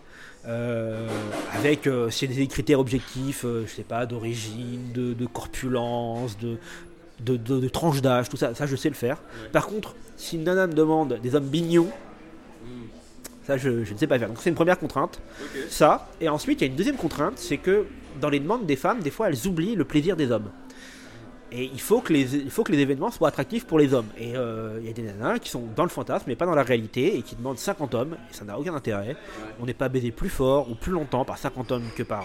Euh, 0.46 1.08
avec 1.54 1.86
euh, 1.86 2.10
des 2.22 2.46
critères 2.46 2.80
objectifs, 2.80 3.44
je 3.44 3.70
sais 3.70 3.82
pas, 3.82 4.06
d'origine, 4.06 4.92
de, 4.92 5.26
corpulence, 5.26 6.36
de, 6.38 6.58
de, 7.20 7.68
tranche 7.68 8.02
d'âge, 8.02 8.28
tout 8.28 8.36
ça, 8.36 8.54
ça 8.54 8.66
je 8.66 8.76
sais 8.76 8.88
le 8.88 8.94
faire. 8.94 9.18
Par 9.52 9.66
contre, 9.66 9.94
si 10.16 10.36
une 10.36 10.44
nana 10.44 10.66
me 10.66 10.74
demande 10.74 11.18
des 11.22 11.34
hommes 11.34 11.48
bignons, 11.48 11.88
ça 13.46 13.56
je, 13.56 13.68
ne 13.68 13.98
sais 13.98 14.06
pas 14.06 14.18
faire. 14.18 14.28
Donc 14.28 14.38
c'est 14.40 14.50
une 14.50 14.56
première 14.56 14.78
contrainte. 14.78 15.20
Ça. 15.68 16.08
Et 16.20 16.28
ensuite, 16.28 16.60
il 16.60 16.64
y 16.64 16.68
a 16.68 16.70
une 16.70 16.76
deuxième 16.76 16.96
contrainte, 16.96 17.34
c'est 17.38 17.58
que 17.58 17.86
dans 18.20 18.30
les 18.30 18.40
demandes 18.40 18.66
des 18.66 18.76
femmes, 18.76 19.00
des 19.00 19.10
fois 19.10 19.28
elles 19.28 19.46
oublient 19.46 19.76
le 19.76 19.84
plaisir 19.84 20.16
des 20.16 20.30
hommes. 20.30 20.50
Et 21.56 21.70
il 21.72 21.80
faut, 21.80 22.00
que 22.00 22.12
les, 22.12 22.34
il 22.34 22.50
faut 22.50 22.64
que 22.64 22.72
les 22.72 22.80
événements 22.80 23.12
soient 23.12 23.28
attractifs 23.28 23.64
pour 23.64 23.78
les 23.78 23.94
hommes. 23.94 24.08
Et 24.18 24.36
euh, 24.36 24.78
il 24.80 24.88
y 24.88 24.90
a 24.90 24.92
des 24.92 25.02
nanas 25.02 25.38
qui 25.38 25.50
sont 25.50 25.62
dans 25.76 25.84
le 25.84 25.88
fantasme, 25.88 26.24
mais 26.26 26.34
pas 26.34 26.46
dans 26.46 26.54
la 26.56 26.64
réalité, 26.64 27.16
et 27.16 27.22
qui 27.22 27.36
demandent 27.36 27.58
50 27.58 27.94
hommes, 27.94 28.16
et 28.28 28.34
ça 28.34 28.44
n'a 28.44 28.58
aucun 28.58 28.74
intérêt. 28.74 29.16
On 29.60 29.66
n'est 29.66 29.72
pas 29.72 29.88
baisé 29.88 30.10
plus 30.10 30.30
fort 30.30 30.68
ou 30.68 30.74
plus 30.74 30.90
longtemps 30.90 31.24
par 31.24 31.38
50 31.38 31.70
hommes 31.70 31.84
que 31.94 32.02
par 32.02 32.24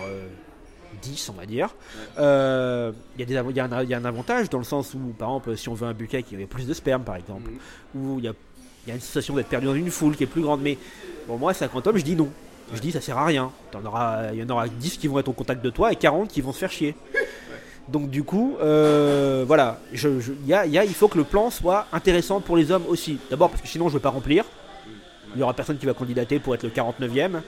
10, 1.03 1.29
euh, 1.29 1.31
on 1.31 1.39
va 1.39 1.45
dire. 1.45 1.75
Euh, 2.17 2.91
il 3.19 3.29
y, 3.29 3.38
a 3.38 3.43
y, 3.43 3.59
a 3.59 3.83
y, 3.83 3.93
a 3.93 3.98
un 3.98 4.05
avantage 4.05 4.50
dans 4.50 4.57
le 4.57 4.63
sens 4.63 4.95
où, 4.95 5.13
par 5.15 5.29
exemple, 5.29 5.57
si 5.57 5.69
on 5.69 5.75
veut 5.75 5.88
un 5.88 5.93
buquet 5.93 6.24
qui 6.24 6.33
avait 6.33 6.48
plus 6.48 6.65
de 6.65 6.74
sperme, 6.74 7.03
par 7.03 7.15
exemple, 7.15 7.51
mhm. 7.51 8.01
ou 8.01 8.17
il 8.17 8.25
y 8.25 8.27
a, 8.29 8.33
y 8.88 8.91
a, 8.91 8.95
une 8.95 9.00
sensation 9.00 9.36
d'être 9.36 9.50
perdu 9.50 9.67
dans 9.67 9.75
une 9.75 9.91
foule 9.91 10.15
qui 10.15 10.24
est 10.24 10.27
plus 10.27 10.41
grande, 10.41 10.62
mais 10.63 10.75
bon, 11.27 11.38
moi, 11.38 11.53
50 11.53 11.86
hommes, 11.86 11.98
je 11.98 12.03
dis 12.03 12.15
non. 12.15 12.29
Je 12.74 12.79
dis 12.79 12.91
ça 12.91 13.01
sert 13.01 13.17
à 13.17 13.25
rien. 13.25 13.51
Il 13.74 14.39
y 14.39 14.43
en 14.43 14.50
aura 14.50 14.67
10 14.67 14.98
qui 14.98 15.07
vont 15.07 15.19
être 15.19 15.27
au 15.27 15.33
contact 15.33 15.63
de 15.63 15.69
toi 15.69 15.91
et 15.91 15.95
40 15.95 16.29
qui 16.29 16.41
vont 16.41 16.51
se 16.51 16.59
faire 16.59 16.71
chier. 16.71 16.95
Donc 17.91 18.10
du 18.10 18.24
coup, 18.24 18.55
euh, 18.62 19.43
voilà, 19.48 19.79
y 20.46 20.53
a, 20.53 20.65
il 20.65 20.93
faut 20.93 21.08
que 21.08 21.17
le 21.17 21.24
plan 21.24 21.50
soit 21.50 21.88
intéressant 21.91 22.39
pour 22.39 22.55
les 22.55 22.72
hommes 22.72 22.86
aussi. 22.88 23.17
D'abord 23.29 23.50
parce 23.50 23.62
que 23.62 23.67
sinon 23.67 23.88
je 23.88 23.93
ne 23.93 24.00
vais 24.00 24.03
pas 24.03 24.10
remplir. 24.10 24.46
Il 25.36 25.39
y 25.39 25.43
aura 25.43 25.53
personne 25.53 25.77
qui 25.77 25.86
va 25.86 25.93
candidater 25.93 26.39
pour 26.39 26.55
être 26.55 26.63
le 26.63 26.69
49e. 26.69 27.41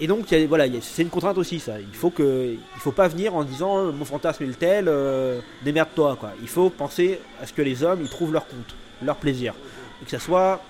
Et 0.00 0.06
donc 0.06 0.32
voilà, 0.48 0.66
c'est 0.80 1.02
une 1.02 1.08
contrainte 1.08 1.38
aussi 1.38 1.58
ça. 1.58 1.80
Il 1.80 1.94
faut 1.94 2.10
que, 2.10 2.54
il 2.54 2.80
faut 2.80 2.92
pas 2.92 3.08
venir 3.08 3.34
en 3.34 3.42
disant 3.42 3.90
mon 3.90 4.04
fantasme 4.04 4.44
est 4.44 4.46
le 4.46 4.54
tel, 4.54 4.84
euh, 4.88 5.40
démerde-toi. 5.64 6.16
Il 6.42 6.48
faut 6.48 6.70
penser 6.70 7.20
à 7.42 7.46
ce 7.46 7.52
que 7.52 7.62
les 7.62 7.82
hommes 7.82 8.00
ils 8.02 8.08
trouvent 8.08 8.32
leur 8.32 8.46
compte, 8.46 8.74
leur 9.02 9.16
plaisir, 9.16 9.54
et 10.00 10.04
que 10.04 10.10
ça 10.10 10.20
soit 10.20 10.60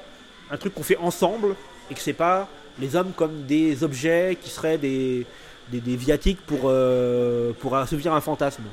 un 0.51 0.57
truc 0.57 0.75
qu'on 0.75 0.83
fait 0.83 0.97
ensemble 0.97 1.57
et 1.91 1.95
que 1.95 2.01
c'est 2.01 2.15
pas 2.15 2.49
les 2.79 2.97
hommes 2.97 3.13
comme 3.15 3.45
des 3.45 3.83
objets 3.83 4.39
qui 4.41 4.51
seraient 4.51 4.79
des 4.79 5.27
des, 5.71 5.97
viatiques 5.97 6.41
pour, 6.47 6.61
euh, 6.65 7.53
pour 7.61 7.77
assouvir 7.77 8.13
un 8.13 8.21
fantasme. 8.21 8.65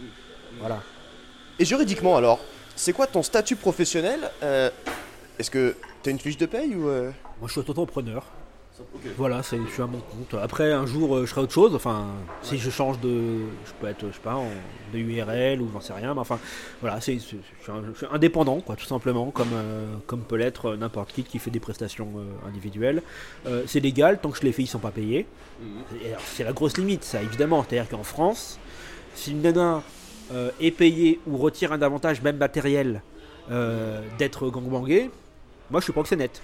Voilà. 0.59 0.81
Et 1.59 1.65
juridiquement 1.65 2.17
alors, 2.17 2.39
c'est 2.75 2.93
quoi 2.93 3.07
ton 3.07 3.23
statut 3.23 3.55
professionnel 3.55 4.19
euh, 4.43 4.69
Est-ce 5.39 5.51
que 5.51 5.75
tu 6.03 6.09
as 6.09 6.11
une 6.11 6.19
fiche 6.19 6.37
de 6.37 6.45
paye 6.45 6.75
ou 6.75 6.89
euh? 6.89 7.11
Moi 7.39 7.47
je 7.47 7.53
suis 7.53 7.61
Voilà, 9.17 9.41
c'est, 9.43 9.57
je 9.57 9.71
suis 9.71 9.81
à 9.81 9.87
mon 9.87 9.99
compte. 9.99 10.39
Après, 10.41 10.73
un 10.73 10.85
jour, 10.85 11.19
je 11.21 11.25
ferai 11.25 11.41
autre 11.41 11.53
chose. 11.53 11.75
Enfin, 11.75 12.07
si 12.41 12.57
je 12.57 12.69
change 12.69 12.99
de. 12.99 13.39
Je 13.65 13.71
peux 13.79 13.87
être, 13.87 14.07
je 14.07 14.13
sais 14.13 14.19
pas, 14.21 14.35
en, 14.35 14.47
de 14.93 14.99
URL 14.99 15.61
ou 15.61 15.69
j'en 15.71 15.81
sais 15.81 15.93
rien. 15.93 16.13
Mais 16.13 16.19
enfin, 16.19 16.39
voilà, 16.81 16.99
c'est, 16.99 17.15
je, 17.15 17.37
suis 17.37 18.07
indépendant, 18.11 18.59
quoi, 18.59 18.75
tout 18.75 18.85
simplement, 18.85 19.31
comme, 19.31 19.47
comme 20.07 20.21
peut 20.21 20.35
l'être 20.35 20.75
n'importe 20.75 21.13
qui 21.13 21.23
qui 21.23 21.39
fait 21.39 21.51
des 21.51 21.59
prestations 21.59 22.09
individuelles. 22.47 23.01
c'est 23.65 23.79
légal, 23.79 24.19
tant 24.19 24.31
que 24.31 24.37
je 24.37 24.43
les 24.43 24.51
fais, 24.51 24.63
ils 24.63 24.67
sont 24.67 24.79
pas 24.79 24.91
payés. 24.91 25.25
C'est 26.25 26.43
la 26.43 26.53
grosse 26.53 26.77
limite, 26.77 27.03
ça, 27.03 27.21
évidemment. 27.21 27.63
C'est-à-dire 27.63 27.89
qu'en 27.89 28.03
France, 28.03 28.59
si 29.15 29.31
une 29.31 29.41
nana 29.41 29.81
euh, 30.31 30.51
est 30.59 30.71
payée 30.71 31.19
ou 31.25 31.37
retire 31.37 31.71
un 31.71 31.81
avantage, 31.81 32.21
même 32.21 32.37
matériel, 32.37 33.01
euh, 33.51 34.01
d'être 34.17 34.49
gangbangé, 34.49 35.09
moi 35.71 35.79
je 35.79 35.85
suis 35.85 35.93
pas 35.93 36.01
que 36.01 36.07
c'est 36.07 36.15
net. 36.15 36.41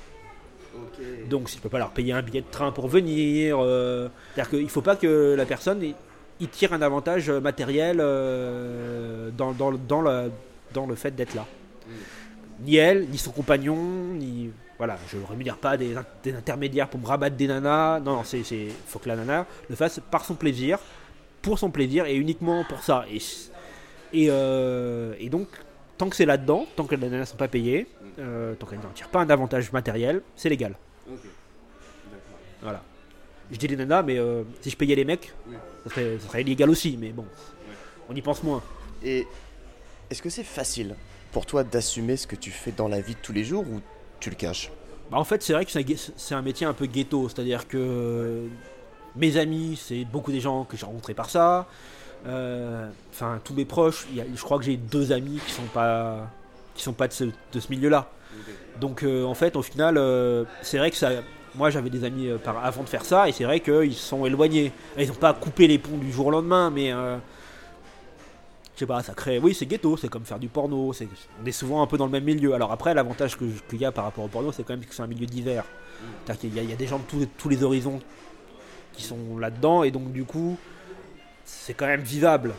Donc 1.29 1.49
si 1.49 1.57
je 1.57 1.61
peux 1.61 1.69
pas 1.69 1.79
leur 1.79 1.91
payer 1.91 2.13
un 2.13 2.21
billet 2.21 2.41
de 2.41 2.51
train 2.51 2.71
pour 2.71 2.87
venir, 2.87 3.57
euh, 3.59 4.09
c'est-à-dire 4.33 4.49
qu'il 4.49 4.69
faut 4.69 4.81
pas 4.81 4.95
que 4.95 5.35
la 5.35 5.45
personne 5.45 5.81
y 5.83 6.47
tire 6.47 6.73
un 6.73 6.81
avantage 6.81 7.29
matériel 7.29 7.97
dans, 7.97 9.51
dans, 9.51 9.71
dans, 9.71 10.85
le 10.87 10.95
fait 10.95 11.15
d'être 11.15 11.35
là. 11.35 11.45
Ni 12.63 12.75
elle, 12.75 13.07
ni 13.09 13.17
son 13.17 13.31
compagnon, 13.31 13.75
ni 13.75 14.51
voilà, 14.81 14.97
je 15.09 15.17
ne 15.17 15.25
rémunère 15.27 15.57
pas 15.57 15.77
des, 15.77 15.95
intermédiaires 16.35 16.87
pour 16.89 16.99
me 16.99 17.05
rabattre 17.05 17.35
des 17.35 17.45
nanas. 17.45 17.99
Non, 17.99 18.15
non, 18.15 18.23
c'est, 18.23 18.41
faut 18.87 18.97
que 18.97 19.09
la 19.09 19.15
nana 19.15 19.45
le 19.69 19.75
fasse 19.75 19.99
par 20.09 20.25
son 20.25 20.33
plaisir, 20.33 20.79
pour 21.43 21.59
son 21.59 21.69
plaisir 21.69 22.07
et 22.07 22.15
uniquement 22.15 22.63
pour 22.67 22.81
ça. 22.81 23.05
Et, 23.11 23.19
et, 24.11 24.27
euh, 24.31 25.13
donc, 25.29 25.49
tant 25.99 26.09
que 26.09 26.15
c'est 26.15 26.25
là-dedans, 26.25 26.65
tant 26.75 26.85
que 26.85 26.95
les 26.95 27.01
nanas 27.01 27.19
ne 27.19 27.25
sont 27.25 27.37
pas 27.37 27.47
payées, 27.47 27.85
euh, 28.17 28.55
tant 28.55 28.65
qu'elles 28.65 28.79
n'en 28.79 28.89
tirent 28.89 29.09
pas 29.09 29.21
un 29.21 29.29
avantage 29.29 29.71
matériel, 29.71 30.23
c'est 30.35 30.49
légal. 30.49 30.73
Voilà. 32.61 32.83
Je 33.51 33.57
dis 33.57 33.67
les 33.67 33.75
nanas, 33.75 34.03
mais 34.03 34.17
euh, 34.17 34.43
si 34.61 34.69
je 34.69 34.77
payais 34.77 34.95
les 34.95 35.03
mecs, 35.03 35.33
ça, 35.83 35.89
serait, 35.89 36.17
ça, 36.19 36.27
serait, 36.27 36.41
illégal 36.41 36.69
aussi, 36.69 36.97
mais 36.97 37.09
bon, 37.09 37.25
on 38.09 38.15
y 38.15 38.21
pense 38.21 38.43
moins. 38.43 38.61
Et 39.03 39.27
est-ce 40.09 40.21
que 40.21 40.29
c'est 40.29 40.43
facile 40.43 40.95
pour 41.31 41.45
toi 41.45 41.63
d'assumer 41.63 42.17
ce 42.17 42.27
que 42.27 42.35
tu 42.35 42.51
fais 42.51 42.71
dans 42.71 42.87
la 42.87 43.01
vie 43.01 43.13
de 43.13 43.19
tous 43.21 43.33
les 43.33 43.43
jours 43.43 43.65
ou 43.67 43.81
tu 44.19 44.29
le 44.29 44.35
caches? 44.35 44.71
Bah 45.11 45.17
En 45.17 45.25
fait, 45.25 45.43
c'est 45.43 45.53
vrai 45.53 45.65
que 45.65 45.71
c'est 45.71 46.35
un 46.35 46.41
métier 46.41 46.65
un 46.65 46.73
peu 46.73 46.85
ghetto, 46.85 47.27
c'est-à-dire 47.27 47.67
que 47.67 48.47
mes 49.17 49.35
amis, 49.37 49.77
c'est 49.81 50.05
beaucoup 50.05 50.31
des 50.31 50.39
gens 50.39 50.63
que 50.63 50.77
j'ai 50.77 50.85
rencontrés 50.85 51.13
par 51.13 51.29
ça. 51.29 51.67
Euh, 52.27 52.89
enfin, 53.11 53.41
tous 53.43 53.53
mes 53.53 53.65
proches, 53.65 54.07
je 54.15 54.41
crois 54.41 54.59
que 54.59 54.63
j'ai 54.63 54.77
deux 54.77 55.11
amis 55.11 55.39
qui 55.45 55.51
sont 55.51 55.65
pas, 55.73 56.29
qui 56.75 56.83
sont 56.83 56.93
pas 56.93 57.07
de 57.07 57.13
ce, 57.13 57.25
de 57.25 57.59
ce 57.59 57.69
milieu-là. 57.69 58.09
Donc, 58.79 59.03
euh, 59.03 59.23
en 59.23 59.33
fait, 59.33 59.55
au 59.55 59.61
final, 59.61 59.97
euh, 59.97 60.45
c'est 60.61 60.77
vrai 60.77 60.91
que 60.91 60.97
ça. 60.97 61.09
Moi, 61.53 61.69
j'avais 61.69 61.89
des 61.89 62.05
amis 62.05 62.29
par, 62.43 62.63
avant 62.63 62.83
de 62.83 62.87
faire 62.87 63.03
ça, 63.03 63.27
et 63.27 63.33
c'est 63.33 63.43
vrai 63.43 63.59
qu'ils 63.59 63.93
se 63.93 64.07
sont 64.07 64.25
éloignés. 64.25 64.71
Ils 64.97 65.07
n'ont 65.07 65.13
pas 65.13 65.33
coupé 65.33 65.67
les 65.67 65.77
ponts 65.77 65.97
du 65.97 66.11
jour 66.11 66.27
au 66.27 66.31
lendemain, 66.31 66.69
mais 66.69 66.93
je 68.81 68.85
sais 68.85 68.85
pas, 68.87 69.03
ça 69.03 69.13
crée. 69.13 69.37
Oui, 69.37 69.53
c'est 69.53 69.67
ghetto, 69.67 69.95
c'est 69.95 70.07
comme 70.07 70.25
faire 70.25 70.39
du 70.39 70.47
porno. 70.47 70.91
On 70.91 71.45
est 71.45 71.51
souvent 71.51 71.83
un 71.83 71.87
peu 71.87 71.97
dans 71.97 72.05
le 72.05 72.11
même 72.11 72.23
milieu. 72.23 72.53
Alors 72.53 72.71
après, 72.71 72.93
l'avantage 72.93 73.37
qu'il 73.37 73.79
y 73.79 73.85
a 73.85 73.91
par 73.91 74.05
rapport 74.05 74.23
au 74.23 74.27
porno, 74.27 74.51
c'est 74.51 74.63
quand 74.63 74.73
même 74.73 74.83
que 74.83 74.95
c'est 74.95 75.03
un 75.03 75.07
milieu 75.07 75.27
divers. 75.27 75.65
Mm. 76.01 76.33
Il 76.43 76.69
y, 76.69 76.73
a, 76.73 76.75
des 76.75 76.87
gens 76.87 76.97
de 76.97 77.25
tous, 77.37 77.49
les 77.49 77.63
horizons 77.63 77.99
qui 78.93 79.03
sont 79.03 79.37
là-dedans, 79.37 79.83
et 79.83 79.91
donc 79.91 80.11
du 80.11 80.23
coup, 80.23 80.57
c'est 81.45 81.73
quand 81.75 81.85
même 81.85 82.01
vivable. 82.01 82.53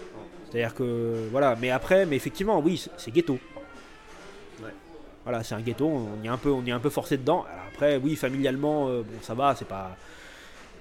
C'est-à-dire 0.49 0.75
que 0.75 1.29
voilà. 1.33 1.57
Mais 1.61 1.71
après, 1.71 2.07
mais 2.07 2.15
effectivement, 2.15 2.61
oui, 2.61 2.85
c'est, 2.97 3.11
ghetto. 3.11 3.39
Voilà, 5.25 5.43
c'est 5.43 5.55
un 5.55 5.61
ghetto. 5.61 5.87
On 5.87 6.23
y 6.23 6.27
est 6.27 6.31
un 6.31 6.37
peu, 6.37 6.51
on 6.51 6.65
est 6.65 6.73
un 6.73 6.81
peu 6.81 6.91
forcé 6.91 7.17
dedans. 7.17 7.45
Alors 7.53 7.65
après, 7.73 7.97
oui, 7.97 8.17
familialement, 8.17 8.89
euh, 8.89 9.03
bon, 9.03 9.19
ça 9.23 9.35
va, 9.35 9.55
c'est 9.57 9.69
pas. 9.69 9.97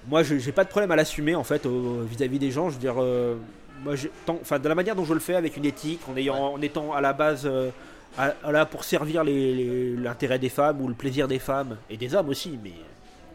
Moi, 0.08 0.22
j'ai 0.24 0.52
pas 0.52 0.64
de 0.64 0.68
problème 0.68 0.90
à 0.90 0.96
l'assumer 0.96 1.36
en 1.36 1.44
fait 1.44 1.64
vis-à-vis 1.66 2.38
des 2.38 2.50
gens. 2.50 2.68
Je 2.70 2.74
veux 2.74 2.80
dire. 2.80 2.96
Euh, 2.98 3.36
moi, 3.82 3.94
enfin, 4.28 4.58
de 4.58 4.68
la 4.68 4.74
manière 4.74 4.94
dont 4.94 5.04
je 5.04 5.14
le 5.14 5.20
fais 5.20 5.34
avec 5.34 5.56
une 5.56 5.64
éthique, 5.64 6.00
en, 6.08 6.16
ayant, 6.16 6.54
en 6.54 6.62
étant 6.62 6.92
à 6.92 7.00
la 7.00 7.12
base 7.12 7.42
euh, 7.46 7.70
là 8.16 8.66
pour 8.66 8.84
servir 8.84 9.24
l'intérêt 9.24 10.38
des 10.38 10.48
femmes 10.48 10.80
ou 10.80 10.88
le 10.88 10.94
plaisir 10.94 11.28
des 11.28 11.38
femmes 11.38 11.76
et 11.90 11.96
des 11.96 12.14
hommes 12.14 12.28
aussi, 12.28 12.58
mais 12.62 12.72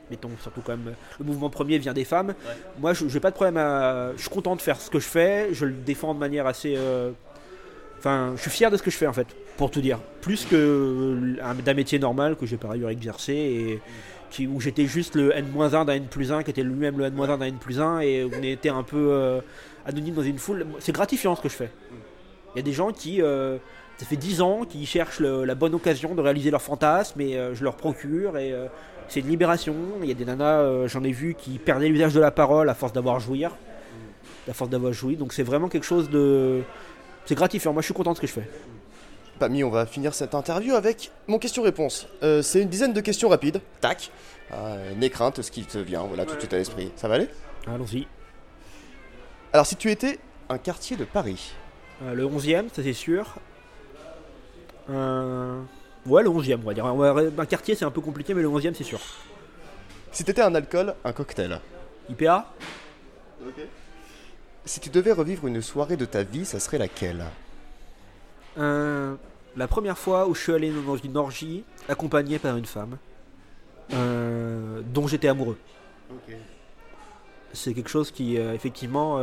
mettons 0.09 0.29
surtout 0.41 0.61
quand 0.61 0.77
même 0.77 0.93
le 1.19 1.25
mouvement 1.25 1.49
premier 1.49 1.77
vient 1.77 1.93
des 1.93 2.05
femmes. 2.05 2.33
Moi, 2.79 2.93
je 2.93 3.05
n'ai 3.05 3.19
pas 3.19 3.31
de 3.31 3.35
problème 3.35 3.57
à. 3.57 4.11
Je 4.15 4.21
suis 4.21 4.29
content 4.29 4.55
de 4.55 4.61
faire 4.61 4.79
ce 4.79 4.89
que 4.89 4.99
je 4.99 5.07
fais, 5.07 5.49
je 5.53 5.65
le 5.65 5.73
défends 5.73 6.13
de 6.13 6.19
manière 6.19 6.47
assez. 6.47 6.75
Euh, 6.77 7.11
enfin, 7.97 8.33
je 8.35 8.41
suis 8.41 8.51
fier 8.51 8.71
de 8.71 8.77
ce 8.77 8.83
que 8.83 8.91
je 8.91 8.97
fais 8.97 9.07
en 9.07 9.13
fait, 9.13 9.27
pour 9.57 9.71
tout 9.71 9.81
dire. 9.81 9.99
Plus 10.21 10.45
que 10.45 11.35
d'un 11.65 11.73
métier 11.73 11.99
normal 11.99 12.35
que 12.35 12.45
j'ai 12.45 12.57
par 12.57 12.71
ailleurs 12.71 12.89
exercé 12.89 13.33
et 13.33 14.47
où 14.47 14.61
j'étais 14.61 14.85
juste 14.85 15.15
le 15.15 15.35
N-1 15.35 15.85
d'un 15.85 15.93
N 15.93 16.05
plus 16.05 16.31
1 16.31 16.43
qui 16.43 16.51
était 16.51 16.63
lui-même 16.63 16.97
le 16.97 17.05
N-1 17.05 17.39
d'un 17.39 17.45
N 17.45 17.55
plus 17.55 17.79
1 17.79 18.01
et 18.01 18.25
on 18.25 18.43
était 18.43 18.69
un 18.69 18.83
peu. 18.83 19.09
Euh, 19.11 19.41
anonyme 19.87 20.13
dans 20.13 20.23
une 20.23 20.37
foule. 20.37 20.65
C'est 20.79 20.91
gratifiant 20.91 21.35
ce 21.35 21.41
que 21.41 21.49
je 21.49 21.55
fais. 21.55 21.71
Il 22.53 22.57
y 22.57 22.59
a 22.59 22.63
des 22.63 22.73
gens 22.73 22.91
qui, 22.91 23.21
euh, 23.21 23.57
ça 23.97 24.05
fait 24.05 24.15
10 24.15 24.41
ans, 24.41 24.65
qui 24.65 24.85
cherchent 24.85 25.19
la 25.19 25.55
bonne 25.55 25.73
occasion 25.73 26.13
de 26.13 26.21
réaliser 26.21 26.51
leur 26.51 26.61
fantasme 26.61 27.21
et 27.21 27.37
euh, 27.37 27.55
je 27.55 27.63
leur 27.63 27.75
procure 27.75 28.37
et 28.37 28.51
euh, 28.51 28.67
c'est 29.07 29.21
une 29.21 29.29
libération. 29.29 29.75
Il 30.01 30.07
y 30.07 30.11
a 30.11 30.15
des 30.15 30.25
nanas, 30.25 30.87
j'en 30.87 31.03
ai 31.03 31.11
vu, 31.11 31.35
qui 31.35 31.59
perdaient 31.59 31.87
l'usage 31.87 32.13
de 32.13 32.19
la 32.19 32.31
parole 32.31 32.69
à 32.69 32.73
force 32.73 32.93
d'avoir 32.93 33.19
jouir. 33.19 33.55
À 34.49 34.53
force 34.53 34.69
d'avoir 34.69 34.93
joui. 34.93 35.15
Donc 35.15 35.33
c'est 35.33 35.43
vraiment 35.43 35.69
quelque 35.69 35.85
chose 35.85 36.09
de. 36.09 36.61
C'est 37.25 37.35
gratifiant. 37.35 37.73
Moi 37.73 37.81
je 37.81 37.87
suis 37.87 37.93
content 37.93 38.11
de 38.11 38.17
ce 38.17 38.21
que 38.21 38.27
je 38.27 38.33
fais. 38.33 38.49
Pami, 39.37 39.63
on 39.63 39.69
va 39.69 39.85
finir 39.85 40.13
cette 40.13 40.35
interview 40.35 40.75
avec 40.75 41.11
mon 41.27 41.39
question-réponse. 41.39 42.07
c'est 42.41 42.61
une 42.61 42.69
dizaine 42.69 42.93
de 42.93 43.01
questions 43.01 43.29
rapides. 43.29 43.61
Tac. 43.81 44.11
N'aie 44.97 45.09
crainte, 45.09 45.41
ce 45.41 45.51
qui 45.51 45.63
te 45.63 45.77
vient, 45.77 46.03
voilà, 46.03 46.25
tout 46.25 46.35
de 46.35 46.39
suite 46.39 46.53
à 46.53 46.57
l'esprit. 46.57 46.91
Ça 46.95 47.07
va 47.07 47.15
aller? 47.15 47.29
Allons-y. 47.67 48.07
Alors, 49.53 49.65
si 49.65 49.75
tu 49.75 49.89
étais 49.91 50.19
un 50.49 50.57
quartier 50.57 50.97
de 50.97 51.05
Paris 51.05 51.53
euh, 52.03 52.13
Le 52.13 52.25
11e, 52.25 52.69
ça 52.73 52.83
c'est 52.83 52.93
sûr. 52.93 53.35
Euh, 54.89 55.61
Ouais, 56.05 56.23
le 56.23 56.29
11e, 56.29 56.59
on 56.63 56.67
va 56.67 56.73
dire. 56.73 56.85
Un 56.85 57.45
quartier, 57.45 57.75
c'est 57.75 57.83
un 57.83 57.91
peu 57.91 57.99
compliqué, 57.99 58.33
mais 58.33 58.41
le 58.41 58.47
11e, 58.47 58.73
c'est 58.73 58.85
sûr. 58.85 58.99
Si 60.11 60.23
t'étais 60.23 60.41
un 60.41 60.55
alcool, 60.55 60.95
un 61.03 61.11
cocktail. 61.11 61.59
IPA 62.09 62.53
Si 64.63 64.79
tu 64.79 64.89
devais 64.89 65.11
revivre 65.11 65.47
une 65.47 65.61
soirée 65.61 65.97
de 65.97 66.05
ta 66.05 66.23
vie, 66.23 66.45
ça 66.45 66.61
serait 66.61 66.77
laquelle? 66.77 67.25
Euh, 68.57 69.15
La 69.55 69.67
première 69.67 69.97
fois 69.97 70.27
où 70.27 70.35
je 70.35 70.41
suis 70.41 70.53
allé 70.53 70.71
dans 70.85 70.97
une 70.97 71.17
orgie, 71.17 71.63
accompagné 71.89 72.37
par 72.37 72.57
une 72.57 72.65
femme, 72.65 72.97
euh, 73.91 74.81
dont 74.93 75.07
j'étais 75.07 75.27
amoureux. 75.27 75.57
C'est 77.53 77.73
quelque 77.73 77.89
chose 77.89 78.11
qui, 78.11 78.37
euh, 78.37 78.53
effectivement, 78.53 79.19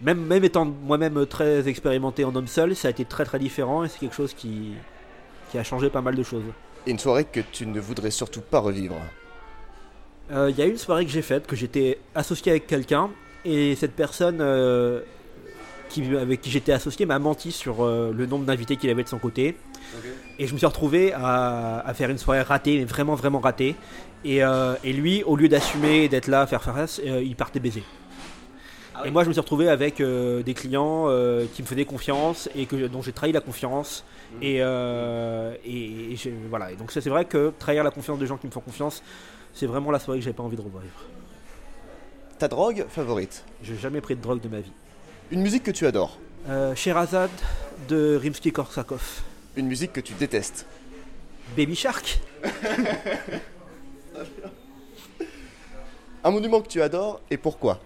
même, 0.00 0.20
même 0.26 0.42
étant 0.42 0.64
moi-même 0.64 1.24
très 1.26 1.68
expérimenté 1.68 2.24
en 2.24 2.34
homme 2.34 2.48
seul, 2.48 2.74
ça 2.74 2.88
a 2.88 2.90
été 2.90 3.04
très 3.04 3.24
très 3.24 3.38
différent 3.38 3.84
et 3.84 3.88
c'est 3.88 4.00
quelque 4.00 4.16
chose 4.16 4.34
qui, 4.34 4.74
qui 5.50 5.58
a 5.58 5.62
changé 5.62 5.88
pas 5.88 6.02
mal 6.02 6.16
de 6.16 6.22
choses. 6.24 6.42
Et 6.86 6.90
une 6.90 6.98
soirée 6.98 7.24
que 7.24 7.40
tu 7.52 7.64
ne 7.64 7.78
voudrais 7.78 8.10
surtout 8.10 8.40
pas 8.40 8.58
revivre? 8.58 8.96
Il 10.30 10.56
y 10.58 10.62
a 10.62 10.66
une 10.66 10.78
soirée 10.78 11.06
que 11.06 11.12
j'ai 11.12 11.22
faite, 11.22 11.46
que 11.46 11.54
j'étais 11.54 12.00
associé 12.14 12.50
avec 12.52 12.66
quelqu'un, 12.66 13.10
et 13.44 13.76
cette 13.76 13.94
personne 13.94 14.42
qui, 15.88 16.16
avec 16.16 16.40
qui 16.40 16.50
j'étais 16.50 16.72
associé 16.72 17.06
m'a 17.06 17.18
menti 17.18 17.52
sur 17.52 17.82
euh, 17.84 18.12
le 18.16 18.26
nombre 18.26 18.44
d'invités 18.44 18.76
qu'il 18.76 18.90
avait 18.90 19.02
de 19.04 19.08
son 19.08 19.18
côté. 19.18 19.56
Et 20.38 20.46
je 20.46 20.52
me 20.52 20.58
suis 20.58 20.66
retrouvé 20.66 21.12
à, 21.12 21.80
à 21.80 21.94
faire 21.94 22.10
une 22.10 22.18
soirée 22.18 22.42
ratée, 22.42 22.78
mais 22.78 22.84
vraiment 22.84 23.14
vraiment 23.14 23.40
ratée. 23.40 23.74
Et, 24.24 24.42
euh, 24.42 24.74
et 24.84 24.92
lui, 24.92 25.22
au 25.24 25.36
lieu 25.36 25.48
d'assumer 25.48 26.04
et 26.04 26.08
d'être 26.08 26.26
là 26.28 26.46
faire 26.46 26.62
face, 26.62 27.00
euh, 27.04 27.22
il 27.22 27.34
partait 27.36 27.60
baiser. 27.60 27.82
Et 29.04 29.10
moi, 29.12 29.22
je 29.22 29.28
me 29.28 29.32
suis 29.32 29.40
retrouvé 29.40 29.68
avec 29.68 30.00
euh, 30.00 30.42
des 30.42 30.54
clients 30.54 31.06
qui 31.54 31.62
me 31.62 31.66
faisaient 31.68 31.84
confiance 31.84 32.48
et 32.56 32.66
que, 32.66 32.88
dont 32.88 33.00
j'ai 33.00 33.12
trahi 33.12 33.30
la 33.30 33.40
confiance. 33.40 34.04
Et, 34.42 34.56
euh, 34.60 35.54
et, 35.64 36.12
et 36.12 36.16
j'ai- 36.16 36.34
voilà. 36.50 36.72
Et 36.72 36.76
donc, 36.76 36.90
ça, 36.90 37.00
c'est 37.00 37.08
vrai 37.08 37.24
que 37.24 37.52
trahir 37.60 37.84
la 37.84 37.92
confiance 37.92 38.18
des 38.18 38.26
gens 38.26 38.36
qui 38.36 38.48
me 38.48 38.52
font 38.52 38.60
confiance, 38.60 39.02
c'est 39.54 39.66
vraiment 39.66 39.92
la 39.92 40.00
soirée 40.00 40.18
que 40.18 40.24
j'avais 40.24 40.34
pas 40.36 40.42
envie 40.42 40.56
de 40.56 40.62
revivre. 40.62 40.82
Ta 42.40 42.48
drogue 42.48 42.86
favorite? 42.88 43.44
J'ai 43.62 43.76
jamais 43.76 44.00
pris 44.00 44.16
de 44.16 44.20
drogue 44.20 44.40
de 44.40 44.48
ma 44.48 44.58
vie. 44.60 44.72
Une 45.30 45.42
musique 45.42 45.62
que 45.62 45.70
tu 45.70 45.86
adores 45.86 46.18
Euh, 46.48 46.74
Sherazade 46.74 47.30
de 47.88 48.18
Rimsky-Korsakov. 48.22 49.00
Une 49.56 49.66
musique 49.66 49.92
que 49.92 50.00
tu 50.00 50.14
détestes 50.14 50.66
Baby 51.56 51.74
Shark 51.74 52.20
Un 56.24 56.30
monument 56.30 56.60
que 56.60 56.68
tu 56.68 56.80
adores 56.82 57.20
et 57.30 57.36
pourquoi? 57.36 57.80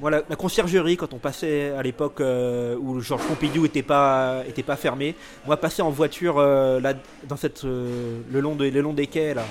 Voilà, 0.00 0.22
la 0.28 0.36
conciergerie, 0.36 0.96
quand 0.96 1.12
on 1.14 1.18
passait 1.18 1.70
à 1.70 1.82
l'époque 1.82 2.20
euh, 2.20 2.76
où 2.76 3.00
Georges 3.00 3.24
Pompidou 3.26 3.64
était 3.66 3.82
pas, 3.84 4.42
était 4.48 4.62
pas 4.64 4.76
fermé, 4.76 5.14
moi 5.46 5.56
passer 5.56 5.80
en 5.82 5.90
voiture 5.90 6.38
euh, 6.38 6.80
là, 6.80 6.94
dans 7.28 7.36
cette, 7.36 7.64
euh, 7.64 8.18
le, 8.30 8.40
long 8.40 8.54
de- 8.56 8.64
le 8.66 8.80
long 8.80 8.92
des 8.94 9.06
quais, 9.06 9.32
là, 9.34 9.44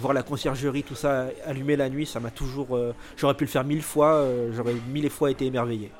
voir 0.00 0.12
la 0.12 0.22
conciergerie, 0.22 0.82
tout 0.82 0.94
ça 0.94 1.28
allumé 1.46 1.76
la 1.76 1.88
nuit, 1.88 2.04
ça 2.06 2.20
m'a 2.20 2.30
toujours. 2.30 2.78
J'aurais 3.16 3.34
pu 3.34 3.44
le 3.44 3.50
faire 3.50 3.64
mille 3.64 3.82
fois, 3.82 4.26
j'aurais 4.52 4.74
mille 4.90 5.08
fois 5.08 5.30
été 5.30 5.46
émerveillé. 5.46 5.90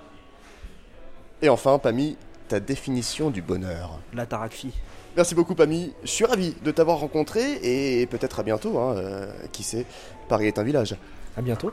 Et 1.42 1.48
enfin, 1.48 1.78
Pamy, 1.78 2.16
ta 2.48 2.60
définition 2.60 3.30
du 3.30 3.42
bonheur 3.42 3.98
La 4.12 4.26
Taraxie. 4.26 4.72
Merci 5.16 5.34
beaucoup, 5.34 5.54
Pamy. 5.54 5.92
Je 6.02 6.08
suis 6.08 6.24
ravi 6.24 6.54
de 6.64 6.70
t'avoir 6.70 6.98
rencontré 6.98 7.58
et 7.62 8.06
peut-être 8.06 8.40
à 8.40 8.42
bientôt. 8.42 8.78
hein, 8.78 8.94
euh, 8.96 9.26
qui 9.52 9.62
sait, 9.62 9.86
Paris 10.28 10.46
est 10.46 10.58
un 10.58 10.64
village. 10.64 10.96
À 11.36 11.42
bientôt. 11.42 11.70